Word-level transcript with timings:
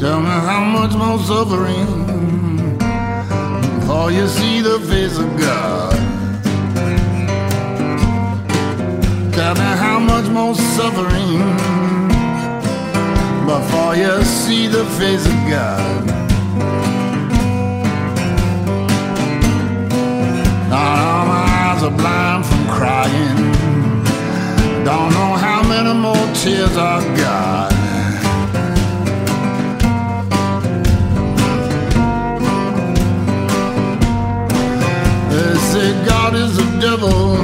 Tell 0.00 0.18
me 0.18 0.28
how 0.30 0.64
much 0.64 0.94
more 0.94 1.18
suffering 1.18 2.78
before 3.80 4.10
you 4.10 4.26
see 4.28 4.62
the 4.62 4.80
face 4.80 5.18
of 5.18 5.28
God. 5.38 5.94
Tell 9.34 9.54
me 9.56 9.70
how 9.84 9.98
much 9.98 10.24
more 10.30 10.54
suffering 10.54 11.40
before 13.44 13.94
you 13.94 14.24
see 14.24 14.68
the 14.68 14.86
face 14.98 15.26
of 15.26 15.36
God. 15.50 16.06
Now 20.70 21.24
my 21.26 21.44
eyes 21.60 21.82
are 21.82 21.90
blind 21.90 22.46
from 22.46 22.66
crying. 22.68 23.36
Don't 24.82 25.12
know 25.12 25.32
how 25.36 25.62
many 25.62 25.92
more 25.92 26.26
tears 26.36 26.74
I 26.78 27.04
got. 27.18 27.89
God 36.06 36.34
is 36.34 36.58
a 36.58 36.80
devil 36.80 37.36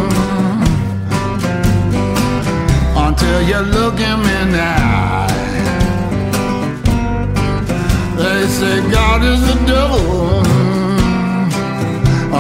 until 3.07 3.43
you 3.43 3.61
look 3.77 3.99
him 3.99 4.21
in 4.21 4.53
the 4.53 4.63
eye. 4.63 5.27
They 8.17 8.47
say 8.47 8.91
God 8.91 9.23
is 9.23 9.41
the 9.47 9.59
devil 9.67 10.41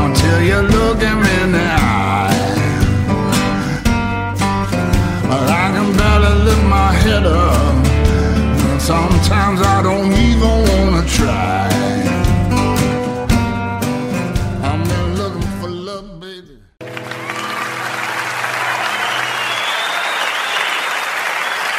until 0.03 0.41
you 0.43 0.61
look 0.77 0.99
him 1.01 1.21
in 1.41 1.53
the 1.53 1.69
eye. 1.71 2.37
But 5.29 5.51
I 5.51 5.67
can 5.75 5.97
barely 5.99 6.45
lift 6.45 6.65
my 6.65 6.93
head 6.93 7.27
up. 7.27 7.87
Sometimes 8.81 9.61
I 9.61 9.83
don't 9.83 10.13
even 10.13 10.55
wanna 10.69 11.07
try. 11.07 11.66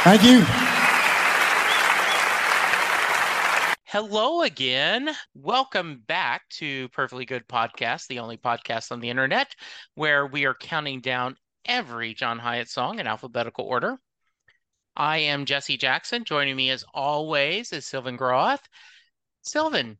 Thank 0.07 0.23
you. 0.23 0.41
Hello 3.87 4.43
again. 4.43 5.09
Welcome 5.33 6.01
back 6.07 6.47
to 6.51 6.87
Perfectly 6.89 7.25
Good 7.25 7.45
Podcast, 7.45 8.07
the 8.07 8.19
only 8.19 8.37
podcast 8.37 8.93
on 8.93 9.01
the 9.01 9.09
internet 9.09 9.53
where 9.95 10.25
we 10.25 10.45
are 10.45 10.53
counting 10.53 11.01
down 11.01 11.35
every 11.65 12.13
John 12.13 12.39
Hiatt 12.39 12.69
song 12.69 12.99
in 12.99 13.05
alphabetical 13.05 13.65
order. 13.65 13.97
I 14.95 15.17
am 15.17 15.43
Jesse 15.43 15.75
Jackson. 15.75 16.23
Joining 16.23 16.55
me 16.55 16.69
as 16.69 16.85
always 16.93 17.73
is 17.73 17.85
Sylvan 17.85 18.15
Groth. 18.15 18.65
Sylvan, 19.41 19.97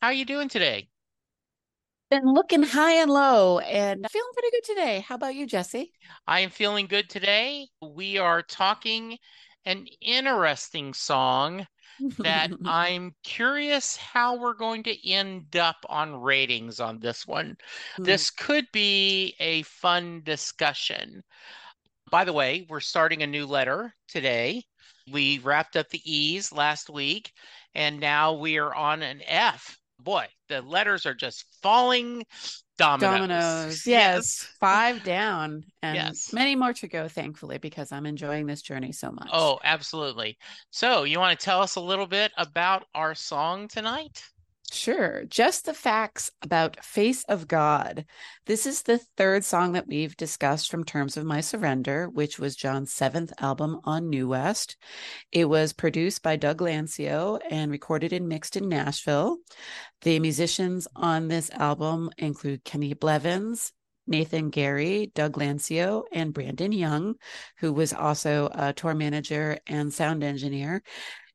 how 0.00 0.06
are 0.06 0.12
you 0.12 0.26
doing 0.26 0.48
today? 0.48 0.88
Been 2.10 2.34
looking 2.34 2.64
high 2.64 2.94
and 2.94 3.08
low 3.08 3.60
and 3.60 4.04
feeling 4.10 4.30
pretty 4.32 4.50
good 4.50 4.64
today. 4.64 5.04
How 5.06 5.14
about 5.14 5.36
you, 5.36 5.46
Jesse? 5.46 5.92
I 6.26 6.40
am 6.40 6.50
feeling 6.50 6.86
good 6.86 7.08
today. 7.08 7.68
We 7.80 8.18
are 8.18 8.42
talking 8.42 9.16
an 9.64 9.86
interesting 10.00 10.92
song 10.92 11.64
that 12.18 12.50
I'm 12.64 13.12
curious 13.22 13.96
how 13.96 14.36
we're 14.36 14.54
going 14.54 14.82
to 14.84 15.08
end 15.08 15.54
up 15.54 15.76
on 15.88 16.20
ratings 16.20 16.80
on 16.80 16.98
this 16.98 17.28
one. 17.28 17.56
Hmm. 17.96 18.02
This 18.02 18.30
could 18.30 18.66
be 18.72 19.36
a 19.38 19.62
fun 19.62 20.22
discussion. 20.24 21.22
By 22.10 22.24
the 22.24 22.32
way, 22.32 22.66
we're 22.68 22.80
starting 22.80 23.22
a 23.22 23.28
new 23.28 23.46
letter 23.46 23.94
today. 24.08 24.64
We 25.12 25.38
wrapped 25.38 25.76
up 25.76 25.88
the 25.90 26.02
E's 26.04 26.50
last 26.50 26.90
week, 26.90 27.30
and 27.76 28.00
now 28.00 28.32
we 28.32 28.58
are 28.58 28.74
on 28.74 29.02
an 29.02 29.20
F. 29.24 29.76
Boy, 30.02 30.26
the 30.48 30.62
letters 30.62 31.06
are 31.06 31.14
just 31.14 31.44
falling 31.62 32.24
dominoes. 32.78 33.18
Dominoes. 33.18 33.86
Yes. 33.86 34.48
Five 34.58 35.04
down 35.04 35.64
and 35.82 35.96
Yes. 35.96 36.32
many 36.32 36.56
more 36.56 36.72
to 36.72 36.88
go, 36.88 37.08
thankfully, 37.08 37.58
because 37.58 37.92
I'm 37.92 38.06
enjoying 38.06 38.46
this 38.46 38.62
journey 38.62 38.92
so 38.92 39.10
much. 39.10 39.28
Oh, 39.32 39.60
absolutely. 39.62 40.38
So, 40.70 41.04
you 41.04 41.18
want 41.18 41.38
to 41.38 41.44
tell 41.44 41.60
us 41.60 41.76
a 41.76 41.80
little 41.80 42.06
bit 42.06 42.32
about 42.38 42.86
our 42.94 43.14
song 43.14 43.68
tonight? 43.68 44.24
Sure. 44.72 45.24
Just 45.24 45.64
the 45.66 45.74
facts 45.74 46.30
about 46.42 46.84
Face 46.84 47.24
of 47.24 47.48
God. 47.48 48.04
This 48.46 48.66
is 48.66 48.82
the 48.82 48.98
third 49.16 49.44
song 49.44 49.72
that 49.72 49.88
we've 49.88 50.16
discussed 50.16 50.70
from 50.70 50.84
Terms 50.84 51.16
of 51.16 51.24
My 51.24 51.40
Surrender, 51.40 52.08
which 52.08 52.38
was 52.38 52.54
John's 52.54 52.92
seventh 52.92 53.32
album 53.40 53.80
on 53.82 54.08
New 54.08 54.28
West. 54.28 54.76
It 55.32 55.46
was 55.46 55.72
produced 55.72 56.22
by 56.22 56.36
Doug 56.36 56.58
Lancio 56.58 57.40
and 57.50 57.72
recorded 57.72 58.12
and 58.12 58.28
mixed 58.28 58.56
in 58.56 58.68
Nashville. 58.68 59.38
The 60.02 60.20
musicians 60.20 60.86
on 60.94 61.26
this 61.26 61.50
album 61.50 62.10
include 62.16 62.62
Kenny 62.62 62.94
Blevins, 62.94 63.72
Nathan 64.06 64.52
Gehri, 64.52 65.12
Doug 65.14 65.32
Lancio, 65.32 66.04
and 66.12 66.32
Brandon 66.32 66.70
Young, 66.70 67.16
who 67.58 67.72
was 67.72 67.92
also 67.92 68.48
a 68.52 68.72
tour 68.72 68.94
manager 68.94 69.58
and 69.66 69.92
sound 69.92 70.22
engineer. 70.22 70.82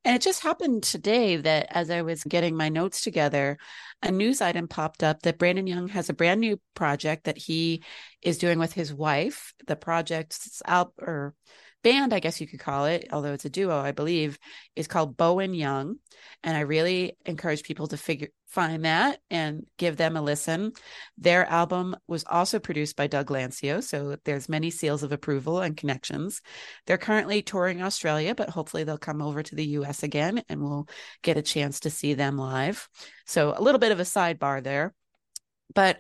And 0.06 0.16
it 0.16 0.22
just 0.22 0.44
happened 0.44 0.84
today 0.84 1.36
that 1.38 1.66
as 1.72 1.90
I 1.90 2.04
was 2.04 2.24
getting 2.24 2.56
my 2.56 2.70
notes 2.70 3.02
together, 3.02 3.58
a 4.04 4.12
news 4.12 4.40
item 4.40 4.68
popped 4.68 5.02
up 5.02 5.24
that 5.24 5.40
Brandon 5.40 5.66
Young 5.66 5.88
has 5.88 6.10
a 6.10 6.14
brand 6.14 6.40
new 6.42 6.62
project 6.76 7.24
that 7.24 7.40
he 7.40 7.84
is 8.22 8.38
doing 8.38 8.60
with 8.60 8.72
his 8.72 8.94
wife. 8.94 9.56
The 9.66 9.76
project's 9.76 10.62
out 10.64 10.94
or 11.00 11.34
band, 11.85 12.16
I 12.16 12.19
guess 12.19 12.41
you 12.41 12.47
could 12.47 12.59
call 12.59 12.85
it, 12.85 13.09
although 13.12 13.34
it's 13.34 13.46
a 13.46 13.50
duo, 13.50 13.78
I 13.78 13.91
believe, 13.91 14.40
is 14.75 14.88
called 14.88 15.16
Bowen 15.16 15.53
Young. 15.53 15.97
And 16.44 16.57
I 16.57 16.62
really 16.62 17.16
encourage 17.28 17.62
people 17.62 17.85
to 17.88 17.97
figure 17.97 18.29
find 18.47 18.85
that 18.85 19.19
and 19.29 19.68
give 19.78 19.95
them 19.95 20.18
a 20.18 20.22
listen. 20.22 20.72
Their 21.18 21.45
album 21.45 21.95
was 22.07 22.24
also 22.25 22.57
produced 22.57 22.95
by 22.95 23.06
Doug 23.06 23.28
Lancio, 23.28 23.84
so 23.84 24.16
there's 24.25 24.50
many 24.50 24.72
seals 24.72 25.03
of 25.03 25.12
approval 25.12 25.59
and 25.59 25.78
connections. 25.78 26.42
They're 26.88 26.98
currently 26.98 27.44
touring 27.44 27.83
Australia, 27.83 28.33
but 28.33 28.50
hopefully 28.50 28.83
they'll 28.83 28.98
come 28.98 29.21
over 29.21 29.44
to 29.44 29.56
the 29.56 29.65
US 29.80 30.01
again 30.01 30.42
and 30.50 30.63
we'll 30.63 30.88
get 31.21 31.38
a 31.38 31.44
chance 31.44 31.81
to 31.81 31.92
see 31.92 32.15
them 32.15 32.38
live. 32.38 32.89
So 33.27 33.54
a 33.56 33.62
little 33.62 33.80
bit 33.80 33.92
of 33.92 34.00
a 34.00 34.04
sidebar 34.04 34.63
there. 34.63 34.95
But 35.75 36.00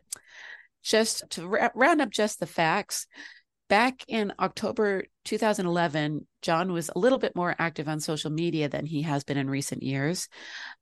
just 0.81 1.29
to 1.31 1.47
round 1.75 2.01
up 2.01 2.09
just 2.09 2.39
the 2.39 2.47
facts, 2.47 3.05
back 3.67 4.03
in 4.07 4.33
October 4.39 5.05
2011, 5.25 6.27
John 6.41 6.71
was 6.71 6.89
a 6.89 6.99
little 6.99 7.17
bit 7.17 7.35
more 7.35 7.55
active 7.57 7.87
on 7.87 7.99
social 7.99 8.31
media 8.31 8.69
than 8.69 8.85
he 8.85 9.03
has 9.03 9.23
been 9.23 9.37
in 9.37 9.49
recent 9.49 9.83
years. 9.83 10.27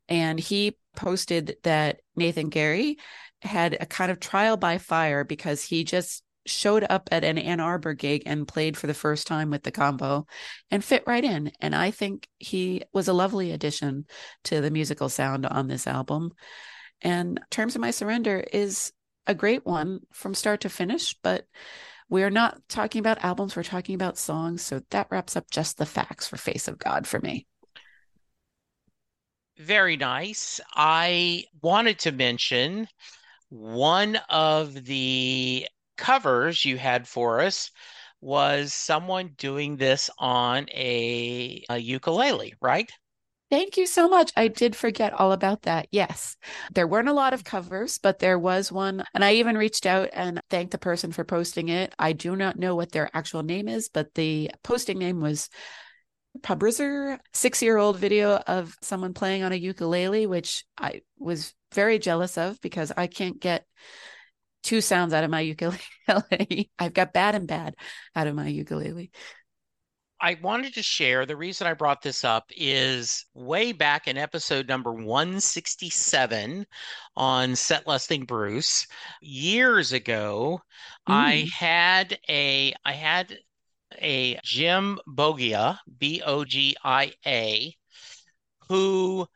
And 0.09 0.39
he 0.39 0.77
posted 0.95 1.57
that 1.63 2.01
Nathan 2.15 2.50
Gehri 2.50 2.97
had 3.41 3.77
a 3.80 3.85
kind 3.85 4.12
of 4.12 4.19
trial 4.19 4.57
by 4.57 4.77
fire 4.77 5.24
because 5.24 5.63
he 5.63 5.83
just 5.83 6.24
showed 6.45 6.85
up 6.89 7.07
at 7.12 7.24
an 7.24 7.38
Ann 7.38 7.62
Arbor 7.62 7.94
gig 7.94 8.24
and 8.25 8.47
played 8.47 8.75
for 8.75 8.88
the 8.88 8.94
first 8.94 9.27
time 9.27 9.50
with 9.50 9.63
the 9.63 9.71
combo 9.71 10.27
and 10.69 10.83
fit 10.83 11.03
right 11.07 11.24
in. 11.24 11.51
And 11.62 11.74
I 11.74 11.91
think 11.91 12.27
he 12.38 12.83
was 12.91 13.07
a 13.07 13.13
lovely 13.13 13.51
addition 13.51 14.06
to 14.45 14.59
the 14.59 14.71
musical 14.71 15.07
sound 15.07 15.45
on 15.45 15.68
this 15.68 15.88
album. 15.88 16.31
And 17.01 17.39
Terms 17.50 17.75
of 17.75 17.81
My 17.81 17.91
Surrender 17.91 18.44
is 18.51 18.91
a 19.25 19.33
great 19.33 19.65
one 19.65 20.01
from 20.12 20.33
start 20.33 20.62
to 20.62 20.69
finish, 20.69 21.15
but 21.24 21.45
we're 22.13 22.30
not 22.30 22.62
talking 22.69 23.00
about 23.00 23.24
albums, 23.25 23.56
we're 23.56 23.63
talking 23.63 23.95
about 23.95 24.19
songs. 24.19 24.62
So 24.62 24.81
that 24.92 25.07
wraps 25.10 25.36
up 25.36 25.50
just 25.50 25.80
the 25.80 25.86
facts 25.88 26.27
for 26.27 26.38
Face 26.38 26.68
of 26.68 26.77
God 26.77 27.07
for 27.07 27.19
me. 27.19 27.48
Very 29.57 29.98
nice. 29.98 30.62
I 30.75 31.45
wanted 31.63 31.98
to 32.00 32.12
mention 32.12 32.88
one 33.50 34.19
of 34.30 34.86
the 34.86 35.68
covers 35.98 36.63
you 36.63 36.77
had 36.77 37.07
for 37.07 37.42
us 37.42 37.71
was 38.21 38.75
someone 38.75 39.31
doing 39.39 39.75
this 39.75 40.12
on 40.19 40.68
a, 40.69 41.63
a 41.68 41.80
ukulele, 41.80 42.54
right? 42.62 42.92
Thank 43.54 43.78
you 43.78 43.86
so 43.86 44.10
much. 44.10 44.32
I 44.36 44.48
did 44.48 44.76
forget 44.76 45.14
all 45.14 45.32
about 45.32 45.62
that. 45.62 45.88
Yes, 45.92 46.38
there 46.74 46.88
weren't 46.88 47.08
a 47.08 47.14
lot 47.14 47.36
of 47.36 47.44
covers, 47.44 48.00
but 48.00 48.18
there 48.18 48.40
was 48.40 48.72
one. 48.72 49.04
And 49.14 49.24
I 49.24 49.34
even 49.34 49.60
reached 49.60 49.86
out 49.86 50.10
and 50.12 50.42
thanked 50.50 50.72
the 50.72 50.80
person 50.80 51.12
for 51.12 51.24
posting 51.24 51.70
it. 51.70 51.94
I 52.00 52.14
do 52.14 52.36
not 52.36 52.58
know 52.58 52.76
what 52.76 52.92
their 52.92 53.12
actual 53.14 53.44
name 53.44 53.68
is, 53.68 53.90
but 53.90 54.16
the 54.16 54.50
posting 54.64 54.98
name 54.98 55.22
was 55.22 55.52
Pubrizer, 56.42 57.20
six 57.32 57.62
year 57.62 57.78
old 57.78 58.00
video 58.00 58.38
of 58.38 58.76
someone 58.82 59.14
playing 59.14 59.44
on 59.44 59.52
a 59.52 59.56
ukulele, 59.56 60.26
which 60.26 60.66
I 60.76 61.02
was 61.20 61.54
very 61.76 62.00
jealous 62.00 62.40
of 62.40 62.60
because 62.60 62.92
I 62.98 63.06
can't 63.06 63.40
get 63.40 63.68
two 64.64 64.82
sounds 64.82 65.14
out 65.14 65.24
of 65.24 65.30
my 65.30 65.42
ukulele. 65.42 66.72
I've 66.80 66.94
got 66.96 67.14
bad 67.14 67.36
and 67.36 67.48
bad 67.48 67.76
out 68.16 68.26
of 68.26 68.34
my 68.34 68.48
ukulele. 68.48 69.12
I 70.24 70.38
wanted 70.42 70.75
to 70.75 70.81
share 70.81 71.25
the 71.25 71.36
reason 71.36 71.68
I 71.68 71.74
brought 71.74 72.02
this 72.02 72.24
up 72.24 72.50
is 72.56 73.25
way 73.34 73.74
back 73.74 74.08
in 74.08 74.18
episode 74.18 74.70
number 74.70 74.94
167 74.94 76.66
on 77.18 77.56
Set 77.58 77.86
Listing 77.86 78.24
Bruce 78.24 78.88
years 79.22 79.92
ago 79.92 80.62
mm. 81.10 81.14
I 81.14 81.50
had 81.54 82.18
a 82.30 82.74
I 82.86 82.94
had 82.94 83.38
a 84.02 84.40
Jim 84.46 84.98
Boggia 85.06 85.78
B 85.98 86.22
O 86.26 86.46
G 86.46 86.78
I 86.81 87.12
A 87.28 87.76
who 88.69 89.28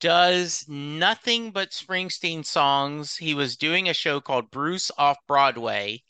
does 0.00 0.64
nothing 0.66 1.50
but 1.50 1.72
Springsteen 1.72 2.42
songs. 2.42 3.16
He 3.16 3.34
was 3.34 3.58
doing 3.58 3.90
a 3.90 3.94
show 3.94 4.18
called 4.22 4.50
Bruce 4.50 4.90
Off 4.96 5.18
Broadway 5.26 6.02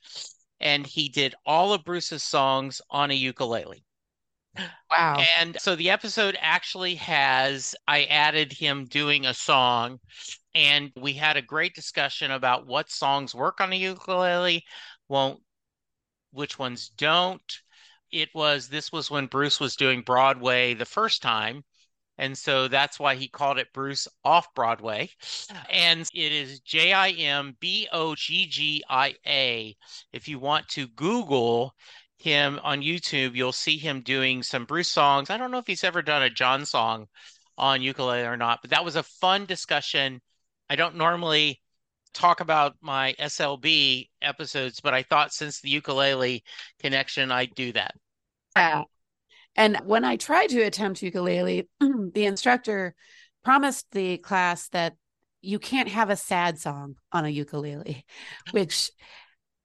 and 0.61 0.87
he 0.87 1.09
did 1.09 1.35
all 1.47 1.73
of 1.73 1.85
Bruce's 1.85 2.23
songs 2.23 2.81
on 2.91 3.11
a 3.11 3.15
ukulele. 3.15 3.85
Wow. 4.91 5.23
And 5.39 5.57
so 5.61 5.77
the 5.77 5.91
episode 5.91 6.37
actually 6.41 6.97
has, 6.97 7.75
I 7.87 8.05
added 8.05 8.53
him 8.53 8.87
doing 8.87 9.27
a 9.27 9.35
song, 9.35 10.01
and 10.55 10.91
we 10.97 11.13
had 11.13 11.37
a 11.37 11.43
great 11.43 11.75
discussion 11.75 12.31
about 12.33 12.67
what 12.67 12.91
songs 12.91 13.35
work 13.35 13.61
on 13.61 13.73
a 13.73 13.77
ukulele, 13.77 14.65
won't, 15.09 15.41
which 16.33 16.59
ones 16.59 16.89
don't. 16.89 17.61
It 18.11 18.31
was, 18.35 18.69
this 18.69 18.91
was 18.91 19.11
when 19.11 19.27
Bruce 19.27 19.61
was 19.61 19.77
doing 19.77 20.01
Broadway 20.01 20.75
the 20.75 20.85
first 20.85 21.23
time. 21.23 21.63
And 22.19 22.37
so 22.37 22.69
that's 22.69 22.99
why 22.99 23.15
he 23.15 23.29
called 23.29 23.59
it 23.59 23.73
Bruce 23.73 24.09
Off 24.25 24.53
Broadway. 24.55 25.11
And 25.71 26.01
it 26.13 26.33
is 26.33 26.61
J 26.61 26.93
I 26.93 27.11
M 27.11 27.57
B 27.61 27.89
O 27.93 28.15
G 28.15 28.47
G 28.47 28.83
I 28.89 29.15
A. 29.27 29.77
If 30.13 30.29
you 30.29 30.39
want 30.39 30.69
to 30.71 30.89
Google 30.89 31.75
him 32.19 32.59
on 32.65 32.83
YouTube, 32.83 33.37
you'll 33.37 33.53
see 33.53 33.79
him 33.79 34.01
doing 34.03 34.43
some 34.43 34.65
Bruce 34.65 34.91
songs. 34.91 35.31
I 35.31 35.37
don't 35.37 35.53
know 35.53 35.59
if 35.59 35.67
he's 35.67 35.85
ever 35.85 36.03
done 36.03 36.23
a 36.23 36.31
John 36.31 36.67
song 36.67 37.07
on 37.57 37.83
ukulele 37.83 38.23
or 38.27 38.37
not, 38.37 38.61
but 38.61 38.71
that 38.71 38.85
was 38.85 38.97
a 38.97 39.03
fun 39.03 39.47
discussion. 39.47 40.21
I 40.69 40.77
don't 40.77 40.97
normally 40.97 41.61
talk 42.15 42.41
about 42.41 42.75
my 42.81 43.15
SLB 43.21 44.09
episodes, 44.23 44.81
but 44.81 44.95
I 44.95 45.03
thought 45.03 45.33
since 45.33 45.61
the 45.61 45.71
ukulele 45.71 46.43
connection, 46.81 47.31
I'd 47.31 47.55
do 47.55 47.73
that. 47.73 47.95
Yeah. 48.57 48.83
And 49.59 49.77
when 49.85 50.05
I 50.05 50.15
tried 50.15 50.51
to 50.51 50.63
attempt 50.63 51.03
ukulele, 51.03 51.69
the 51.81 52.25
instructor 52.25 52.95
promised 53.45 53.91
the 53.91 54.17
class 54.19 54.69
that 54.69 54.95
you 55.43 55.59
can't 55.59 55.89
have 55.89 56.11
a 56.11 56.17
sad 56.17 56.59
song 56.61 56.95
on 57.11 57.25
a 57.25 57.29
ukulele, 57.29 58.07
which 58.53 58.93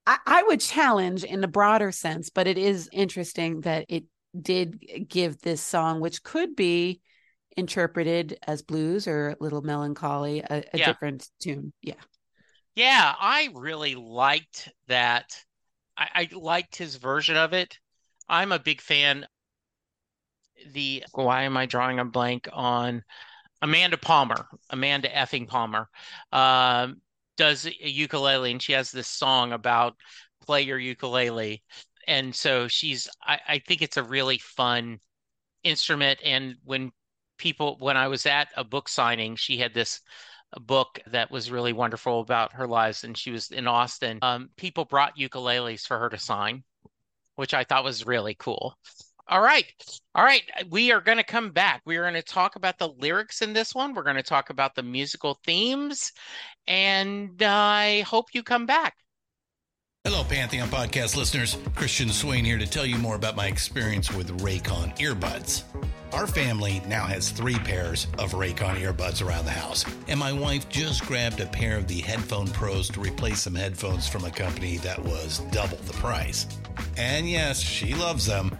I, 0.08 0.18
I, 0.26 0.44
would 0.44 0.60
challenge 0.60 1.24
in 1.24 1.44
a 1.44 1.48
broader 1.48 1.92
sense, 1.92 2.32
but 2.32 2.48
it 2.48 2.58
is 2.58 2.90
interesting 2.92 3.62
that 3.62 3.86
it 3.88 4.06
did 4.40 5.08
give 5.08 5.40
this 5.40 5.62
song, 5.62 6.00
which 6.00 6.24
could 6.24 6.56
be 6.56 7.00
interpreted 7.56 8.40
as 8.48 8.64
blues 8.64 9.08
or 9.08 9.30
a 9.30 9.38
little 9.40 9.62
melancholy, 9.62 10.40
a, 10.40 10.64
a 10.74 10.78
yeah. 10.78 10.86
different 10.88 11.30
tune. 11.40 11.72
Yeah. 11.84 11.94
Yeah, 12.76 13.14
I 13.20 13.50
really 13.54 13.94
liked 13.94 14.72
that. 14.88 15.38
I, 15.96 16.08
I 16.16 16.36
liked 16.36 16.76
his 16.76 16.96
version 16.96 17.38
of 17.38 17.54
it. 17.54 17.78
I'm 18.28 18.52
a 18.52 18.58
big 18.58 18.82
fan 18.82 19.28
the 20.74 21.04
why 21.14 21.44
am 21.44 21.58
I 21.58 21.66
drawing 21.66 22.00
a 22.00 22.06
blank 22.06 22.48
on 22.52 23.04
Amanda 23.62 23.98
Palmer, 23.98 24.48
Amanda 24.70 25.10
effing 25.10 25.48
Palmer, 25.48 25.90
um, 26.32 27.02
does 27.38 27.66
a 27.66 27.90
ukulele 27.90 28.52
and 28.52 28.62
she 28.62 28.74
has 28.74 28.92
this 28.92 29.08
song 29.08 29.54
about 29.54 29.96
play 30.46 30.62
your 30.62 30.78
ukulele. 30.78 31.64
And 32.08 32.36
so 32.36 32.68
she's, 32.68 33.10
I, 33.24 33.40
I 33.48 33.60
think 33.60 33.82
it's 33.82 33.98
a 33.98 34.04
really 34.04 34.38
fun 34.38 35.00
instrument. 35.64 36.20
And 36.24 36.56
when 36.66 36.92
people, 37.38 37.78
when 37.80 37.98
I 37.98 38.10
was 38.10 38.26
at 38.26 38.50
a 38.58 38.64
book 38.64 38.90
signing, 38.90 39.38
she 39.38 39.58
had 39.58 39.74
this 39.74 40.02
book 40.60 41.00
that 41.08 41.32
was 41.32 41.50
really 41.50 41.74
wonderful 41.74 42.20
about 42.20 42.54
her 42.54 42.68
lives. 42.68 43.04
And 43.06 43.18
she 43.18 43.32
was 43.32 43.50
in 43.52 43.68
Austin. 43.68 44.20
Um, 44.22 44.50
people 44.58 44.86
brought 44.86 45.18
ukuleles 45.18 45.88
for 45.88 45.98
her 45.98 46.10
to 46.10 46.20
sign, 46.20 46.64
which 47.36 47.54
I 47.54 47.64
thought 47.64 47.86
was 47.86 48.06
really 48.06 48.36
cool. 48.36 48.78
All 49.28 49.42
right. 49.42 49.66
All 50.16 50.24
right. 50.24 50.44
We 50.70 50.92
are 50.92 51.02
going 51.02 51.18
to 51.18 51.24
come 51.24 51.52
back. 51.52 51.82
We 51.86 51.98
are 51.98 52.04
going 52.04 52.14
to 52.16 52.22
talk 52.22 52.56
about 52.56 52.78
the 52.78 52.90
lyrics 52.90 53.42
in 53.42 53.54
this 53.54 53.74
one. 53.74 53.94
We're 53.94 54.04
going 54.04 54.18
to 54.18 54.24
talk 54.24 54.50
about 54.50 54.76
the 54.76 54.84
musical 54.84 55.40
themes. 55.46 56.12
And 56.68 57.42
I 57.42 58.02
hope 58.02 58.28
you 58.34 58.44
come 58.44 58.66
back. 58.66 58.96
Hello, 60.06 60.26
Pantheon 60.26 60.68
podcast 60.68 61.16
listeners. 61.16 61.58
Christian 61.76 62.10
Swain 62.10 62.44
here 62.44 62.58
to 62.58 62.68
tell 62.68 62.86
you 62.86 62.98
more 62.98 63.16
about 63.16 63.38
my 63.38 63.48
experience 63.48 64.12
with 64.12 64.38
Raycon 64.42 64.98
earbuds. 64.98 65.64
Our 66.12 66.28
family 66.28 66.82
now 66.90 67.06
has 67.06 67.30
three 67.30 67.56
pairs 67.56 68.08
of 68.20 68.34
Raycon 68.34 68.76
earbuds 68.82 69.26
around 69.26 69.46
the 69.46 69.52
house, 69.52 69.86
and 70.10 70.20
my 70.20 70.34
wife 70.34 70.68
just 70.68 71.06
grabbed 71.06 71.40
a 71.40 71.46
pair 71.46 71.78
of 71.78 71.88
the 71.88 72.02
Headphone 72.02 72.48
Pros 72.48 72.90
to 72.90 73.00
replace 73.00 73.40
some 73.40 73.56
headphones 73.56 74.06
from 74.06 74.26
a 74.26 74.30
company 74.30 74.76
that 74.80 75.02
was 75.02 75.40
double 75.54 75.78
the 75.78 75.94
price. 75.94 76.48
And 76.98 77.30
yes, 77.30 77.62
she 77.62 77.94
loves 77.94 78.26
them. 78.26 78.60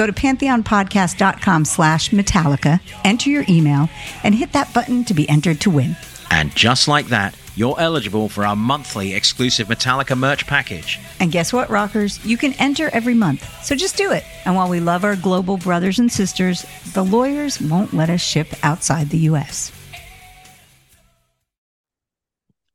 Go 0.00 0.06
to 0.06 0.12
pantheonpodcast.com 0.14 1.66
slash 1.66 2.08
Metallica, 2.08 2.80
enter 3.04 3.28
your 3.28 3.44
email, 3.50 3.90
and 4.24 4.34
hit 4.34 4.50
that 4.52 4.72
button 4.72 5.04
to 5.04 5.12
be 5.12 5.28
entered 5.28 5.60
to 5.60 5.68
win. 5.68 5.94
And 6.30 6.56
just 6.56 6.88
like 6.88 7.08
that, 7.08 7.36
you're 7.54 7.78
eligible 7.78 8.30
for 8.30 8.46
our 8.46 8.56
monthly 8.56 9.12
exclusive 9.12 9.68
Metallica 9.68 10.16
merch 10.16 10.46
package. 10.46 10.98
And 11.20 11.30
guess 11.30 11.52
what, 11.52 11.68
rockers? 11.68 12.24
You 12.24 12.38
can 12.38 12.54
enter 12.54 12.88
every 12.94 13.12
month. 13.12 13.46
So 13.62 13.76
just 13.76 13.98
do 13.98 14.10
it. 14.10 14.24
And 14.46 14.56
while 14.56 14.70
we 14.70 14.80
love 14.80 15.04
our 15.04 15.16
global 15.16 15.58
brothers 15.58 15.98
and 15.98 16.10
sisters, 16.10 16.64
the 16.94 17.04
lawyers 17.04 17.60
won't 17.60 17.92
let 17.92 18.08
us 18.08 18.22
ship 18.22 18.54
outside 18.62 19.10
the 19.10 19.18
U.S. 19.18 19.70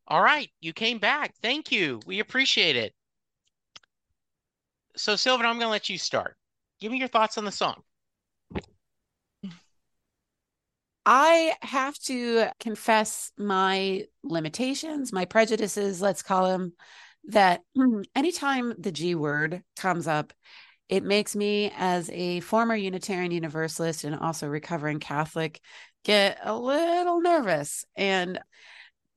All 0.08 0.22
right, 0.22 0.52
you 0.62 0.74
came 0.74 1.00
back. 1.00 1.34
Thank 1.42 1.72
you. 1.72 2.02
We 2.06 2.20
appreciate 2.20 2.76
it. 2.76 2.94
So, 4.96 5.16
Sylvan, 5.16 5.48
I'm 5.48 5.56
going 5.56 5.66
to 5.66 5.72
let 5.72 5.90
you 5.90 5.98
start. 5.98 6.38
Give 6.80 6.92
me 6.92 7.00
your 7.00 7.08
thoughts 7.08 7.38
on 7.38 7.46
the 7.46 7.52
song. 7.52 7.82
I 11.06 11.54
have 11.62 11.98
to 12.06 12.48
confess 12.60 13.32
my 13.38 14.06
limitations, 14.24 15.14
my 15.14 15.26
prejudices, 15.26 16.02
let's 16.02 16.24
call 16.24 16.48
them, 16.48 16.74
that 17.26 17.62
anytime 18.16 18.74
the 18.80 18.92
G 18.92 19.14
word 19.14 19.64
comes 19.78 20.08
up, 20.08 20.34
it 20.90 21.04
makes 21.04 21.36
me, 21.36 21.72
as 21.78 22.10
a 22.12 22.40
former 22.42 22.76
Unitarian 22.76 23.32
Universalist 23.32 24.04
and 24.04 24.16
also 24.16 24.48
recovering 24.48 25.00
Catholic, 25.00 25.62
get 26.04 26.40
a 26.44 26.56
little 26.56 27.22
nervous. 27.22 27.86
And 27.96 28.40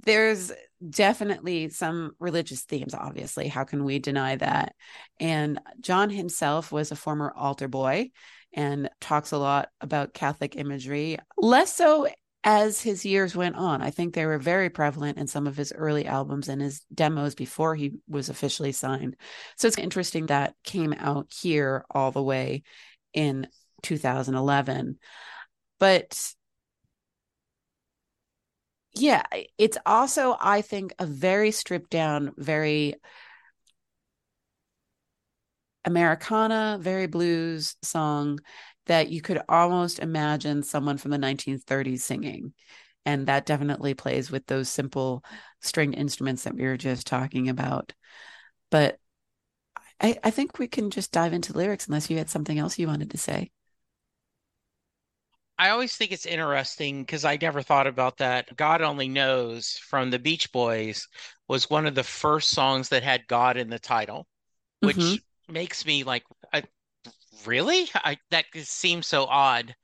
there's 0.04 0.52
definitely 0.88 1.68
some 1.70 2.12
religious 2.18 2.62
themes, 2.62 2.94
obviously. 2.94 3.48
How 3.48 3.64
can 3.64 3.84
we 3.84 3.98
deny 3.98 4.36
that? 4.36 4.74
And 5.18 5.60
John 5.80 6.10
himself 6.10 6.70
was 6.70 6.92
a 6.92 6.96
former 6.96 7.32
altar 7.36 7.68
boy 7.68 8.10
and 8.52 8.88
talks 9.00 9.32
a 9.32 9.38
lot 9.38 9.68
about 9.80 10.14
Catholic 10.14 10.56
imagery, 10.56 11.18
less 11.36 11.74
so 11.74 12.08
as 12.44 12.80
his 12.80 13.04
years 13.04 13.34
went 13.34 13.56
on. 13.56 13.82
I 13.82 13.90
think 13.90 14.14
they 14.14 14.24
were 14.24 14.38
very 14.38 14.70
prevalent 14.70 15.18
in 15.18 15.26
some 15.26 15.46
of 15.46 15.56
his 15.56 15.72
early 15.72 16.06
albums 16.06 16.48
and 16.48 16.62
his 16.62 16.80
demos 16.94 17.34
before 17.34 17.74
he 17.74 17.94
was 18.08 18.28
officially 18.28 18.72
signed. 18.72 19.16
So 19.56 19.68
it's 19.68 19.78
interesting 19.78 20.26
that 20.26 20.54
came 20.64 20.94
out 20.94 21.26
here 21.32 21.84
all 21.90 22.12
the 22.12 22.22
way 22.22 22.62
in 23.12 23.48
2011. 23.82 24.98
But 25.78 26.34
yeah, 29.00 29.22
it's 29.58 29.78
also, 29.86 30.36
I 30.40 30.62
think, 30.62 30.92
a 30.98 31.06
very 31.06 31.50
stripped 31.50 31.90
down, 31.90 32.32
very 32.36 32.94
Americana, 35.84 36.78
very 36.80 37.06
blues 37.06 37.76
song 37.82 38.40
that 38.86 39.08
you 39.10 39.20
could 39.20 39.40
almost 39.48 39.98
imagine 39.98 40.62
someone 40.62 40.98
from 40.98 41.10
the 41.10 41.18
1930s 41.18 42.04
singing. 42.04 42.52
And 43.06 43.26
that 43.26 43.46
definitely 43.46 43.94
plays 43.94 44.30
with 44.30 44.46
those 44.46 44.68
simple 44.68 45.24
stringed 45.60 45.94
instruments 45.94 46.44
that 46.44 46.54
we 46.54 46.64
were 46.64 46.76
just 46.76 47.06
talking 47.06 47.48
about. 47.48 47.92
But 48.70 48.98
I, 50.00 50.18
I 50.22 50.30
think 50.30 50.58
we 50.58 50.68
can 50.68 50.90
just 50.90 51.12
dive 51.12 51.32
into 51.32 51.52
lyrics 51.52 51.86
unless 51.86 52.10
you 52.10 52.18
had 52.18 52.30
something 52.30 52.58
else 52.58 52.78
you 52.78 52.86
wanted 52.86 53.10
to 53.12 53.18
say. 53.18 53.50
I 55.58 55.70
always 55.70 55.96
think 55.96 56.12
it's 56.12 56.26
interesting 56.26 57.02
because 57.02 57.24
I 57.24 57.36
never 57.40 57.62
thought 57.62 57.88
about 57.88 58.18
that. 58.18 58.54
God 58.56 58.80
Only 58.80 59.08
Knows 59.08 59.72
from 59.72 60.10
the 60.10 60.18
Beach 60.18 60.52
Boys 60.52 61.08
was 61.48 61.68
one 61.68 61.86
of 61.86 61.96
the 61.96 62.04
first 62.04 62.50
songs 62.50 62.90
that 62.90 63.02
had 63.02 63.26
God 63.26 63.56
in 63.56 63.68
the 63.68 63.78
title, 63.78 64.28
which 64.80 64.96
mm-hmm. 64.96 65.52
makes 65.52 65.84
me 65.84 66.04
like, 66.04 66.22
I, 66.52 66.62
really? 67.44 67.88
I, 67.94 68.18
that 68.30 68.44
seems 68.54 69.08
so 69.08 69.24
odd. 69.24 69.74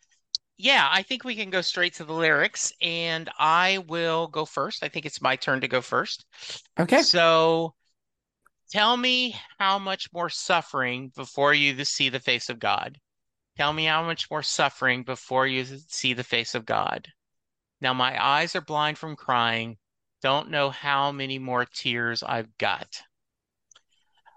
Yeah, 0.56 0.88
I 0.88 1.02
think 1.02 1.24
we 1.24 1.34
can 1.34 1.50
go 1.50 1.60
straight 1.60 1.94
to 1.94 2.04
the 2.04 2.12
lyrics 2.12 2.72
and 2.80 3.28
I 3.36 3.78
will 3.88 4.28
go 4.28 4.44
first. 4.44 4.84
I 4.84 4.88
think 4.88 5.04
it's 5.06 5.20
my 5.20 5.34
turn 5.34 5.60
to 5.62 5.68
go 5.68 5.80
first. 5.80 6.24
Okay. 6.78 7.02
So 7.02 7.74
tell 8.70 8.96
me 8.96 9.34
how 9.58 9.80
much 9.80 10.12
more 10.12 10.30
suffering 10.30 11.10
before 11.16 11.52
you 11.52 11.84
see 11.84 12.08
the 12.08 12.20
face 12.20 12.48
of 12.48 12.60
God. 12.60 12.98
Tell 13.56 13.72
me 13.72 13.84
how 13.84 14.04
much 14.04 14.30
more 14.30 14.42
suffering 14.42 15.04
before 15.04 15.46
you 15.46 15.64
see 15.88 16.12
the 16.12 16.24
face 16.24 16.54
of 16.54 16.66
God. 16.66 17.08
Now 17.80 17.94
my 17.94 18.22
eyes 18.22 18.56
are 18.56 18.60
blind 18.60 18.98
from 18.98 19.14
crying. 19.14 19.78
Don't 20.22 20.50
know 20.50 20.70
how 20.70 21.12
many 21.12 21.38
more 21.38 21.64
tears 21.64 22.22
I've 22.22 22.56
got. 22.58 23.02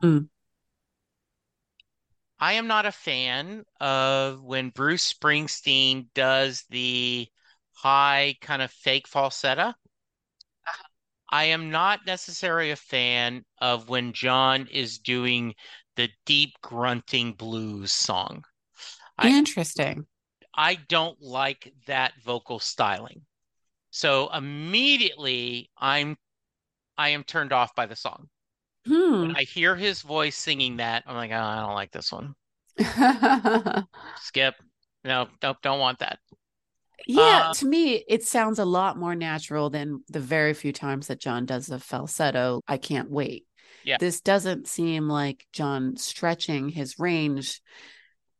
Mm. 0.03 0.29
I 2.39 2.53
am 2.53 2.67
not 2.67 2.85
a 2.85 2.91
fan 2.91 3.63
of 3.79 4.43
when 4.43 4.69
Bruce 4.69 5.11
Springsteen 5.11 6.07
does 6.13 6.65
the 6.69 7.27
high 7.73 8.35
kind 8.41 8.61
of 8.61 8.71
fake 8.71 9.07
falsetto. 9.07 9.73
I 11.29 11.45
am 11.45 11.71
not 11.71 12.05
necessarily 12.05 12.71
a 12.71 12.75
fan 12.75 13.43
of 13.59 13.89
when 13.89 14.13
John 14.13 14.67
is 14.67 14.99
doing 14.99 15.55
the 15.95 16.09
deep 16.25 16.53
grunting 16.61 17.33
blues 17.33 17.91
song. 17.91 18.45
Interesting. 19.23 20.05
I, 20.53 20.71
I 20.71 20.75
don't 20.87 21.21
like 21.21 21.73
that 21.87 22.13
vocal 22.23 22.59
styling. 22.59 23.21
So 23.91 24.29
immediately 24.33 25.69
I'm 25.77 26.17
I 26.97 27.09
am 27.09 27.23
turned 27.23 27.53
off 27.53 27.75
by 27.75 27.85
the 27.85 27.95
song. 27.95 28.27
Hmm. 28.85 29.21
When 29.21 29.35
I 29.35 29.43
hear 29.43 29.75
his 29.75 30.01
voice 30.01 30.35
singing 30.35 30.77
that, 30.77 31.03
I'm 31.05 31.15
like, 31.15 31.31
oh, 31.31 31.35
I 31.35 31.61
don't 31.61 31.75
like 31.75 31.91
this 31.91 32.11
one. 32.11 32.33
Skip. 34.21 34.55
No, 35.03 35.27
don't 35.41 35.61
don't 35.61 35.79
want 35.79 35.99
that. 35.99 36.19
Yeah, 37.05 37.49
uh, 37.49 37.53
to 37.53 37.65
me, 37.65 38.03
it 38.07 38.23
sounds 38.23 38.59
a 38.59 38.65
lot 38.65 38.97
more 38.97 39.15
natural 39.15 39.69
than 39.69 40.03
the 40.09 40.19
very 40.19 40.53
few 40.53 40.73
times 40.73 41.07
that 41.07 41.19
John 41.19 41.45
does 41.45 41.69
a 41.69 41.79
falsetto. 41.79 42.61
I 42.67 42.77
can't 42.77 43.09
wait. 43.09 43.45
Yeah. 43.83 43.97
This 43.99 44.19
doesn't 44.19 44.67
seem 44.67 45.07
like 45.07 45.45
John 45.53 45.95
stretching 45.95 46.69
his 46.69 46.99
range 46.99 47.61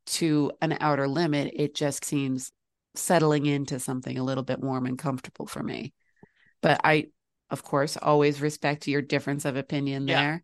to 0.08 0.52
an 0.62 0.78
outer 0.80 1.08
limit. 1.08 1.54
It 1.56 1.76
just 1.76 2.06
seems 2.06 2.52
settling 2.96 3.46
into 3.46 3.80
something 3.80 4.18
a 4.18 4.24
little 4.24 4.44
bit 4.44 4.60
warm 4.60 4.86
and 4.86 4.98
comfortable 4.98 5.46
for 5.46 5.62
me. 5.62 5.94
But 6.62 6.82
I, 6.84 7.08
of 7.50 7.64
course, 7.64 7.98
always 7.98 8.42
respect 8.42 8.88
your 8.88 9.02
difference 9.02 9.46
of 9.46 9.56
opinion 9.56 10.08
Yeah. 10.08 10.22
there. 10.22 10.44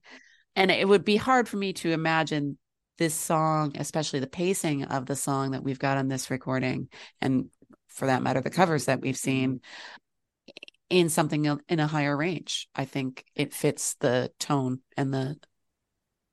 And 0.55 0.69
it 0.69 0.87
would 0.87 1.03
be 1.03 1.15
hard 1.15 1.49
for 1.49 1.57
me 1.57 1.73
to 1.73 1.91
imagine 1.91 2.57
this 2.99 3.15
song, 3.15 3.73
especially 3.75 4.19
the 4.19 4.27
pacing 4.27 4.83
of 4.83 5.07
the 5.07 5.15
song 5.15 5.51
that 5.51 5.63
we've 5.63 5.79
got 5.79 5.97
on 5.97 6.07
this 6.07 6.29
recording, 6.29 6.89
and 7.21 7.49
for 7.87 8.05
that 8.05 8.21
matter, 8.21 8.41
the 8.41 8.49
covers 8.49 8.85
that 8.85 9.01
we've 9.01 9.17
seen 9.17 9.55
mm-hmm. 9.55 10.51
in 10.89 11.09
something 11.09 11.45
in 11.67 11.79
a 11.79 11.87
higher 11.87 12.15
range. 12.15 12.67
I 12.75 12.85
think 12.85 13.25
it 13.35 13.53
fits 13.53 13.95
the 13.95 14.31
tone 14.39 14.81
and 14.95 15.11
the 15.13 15.37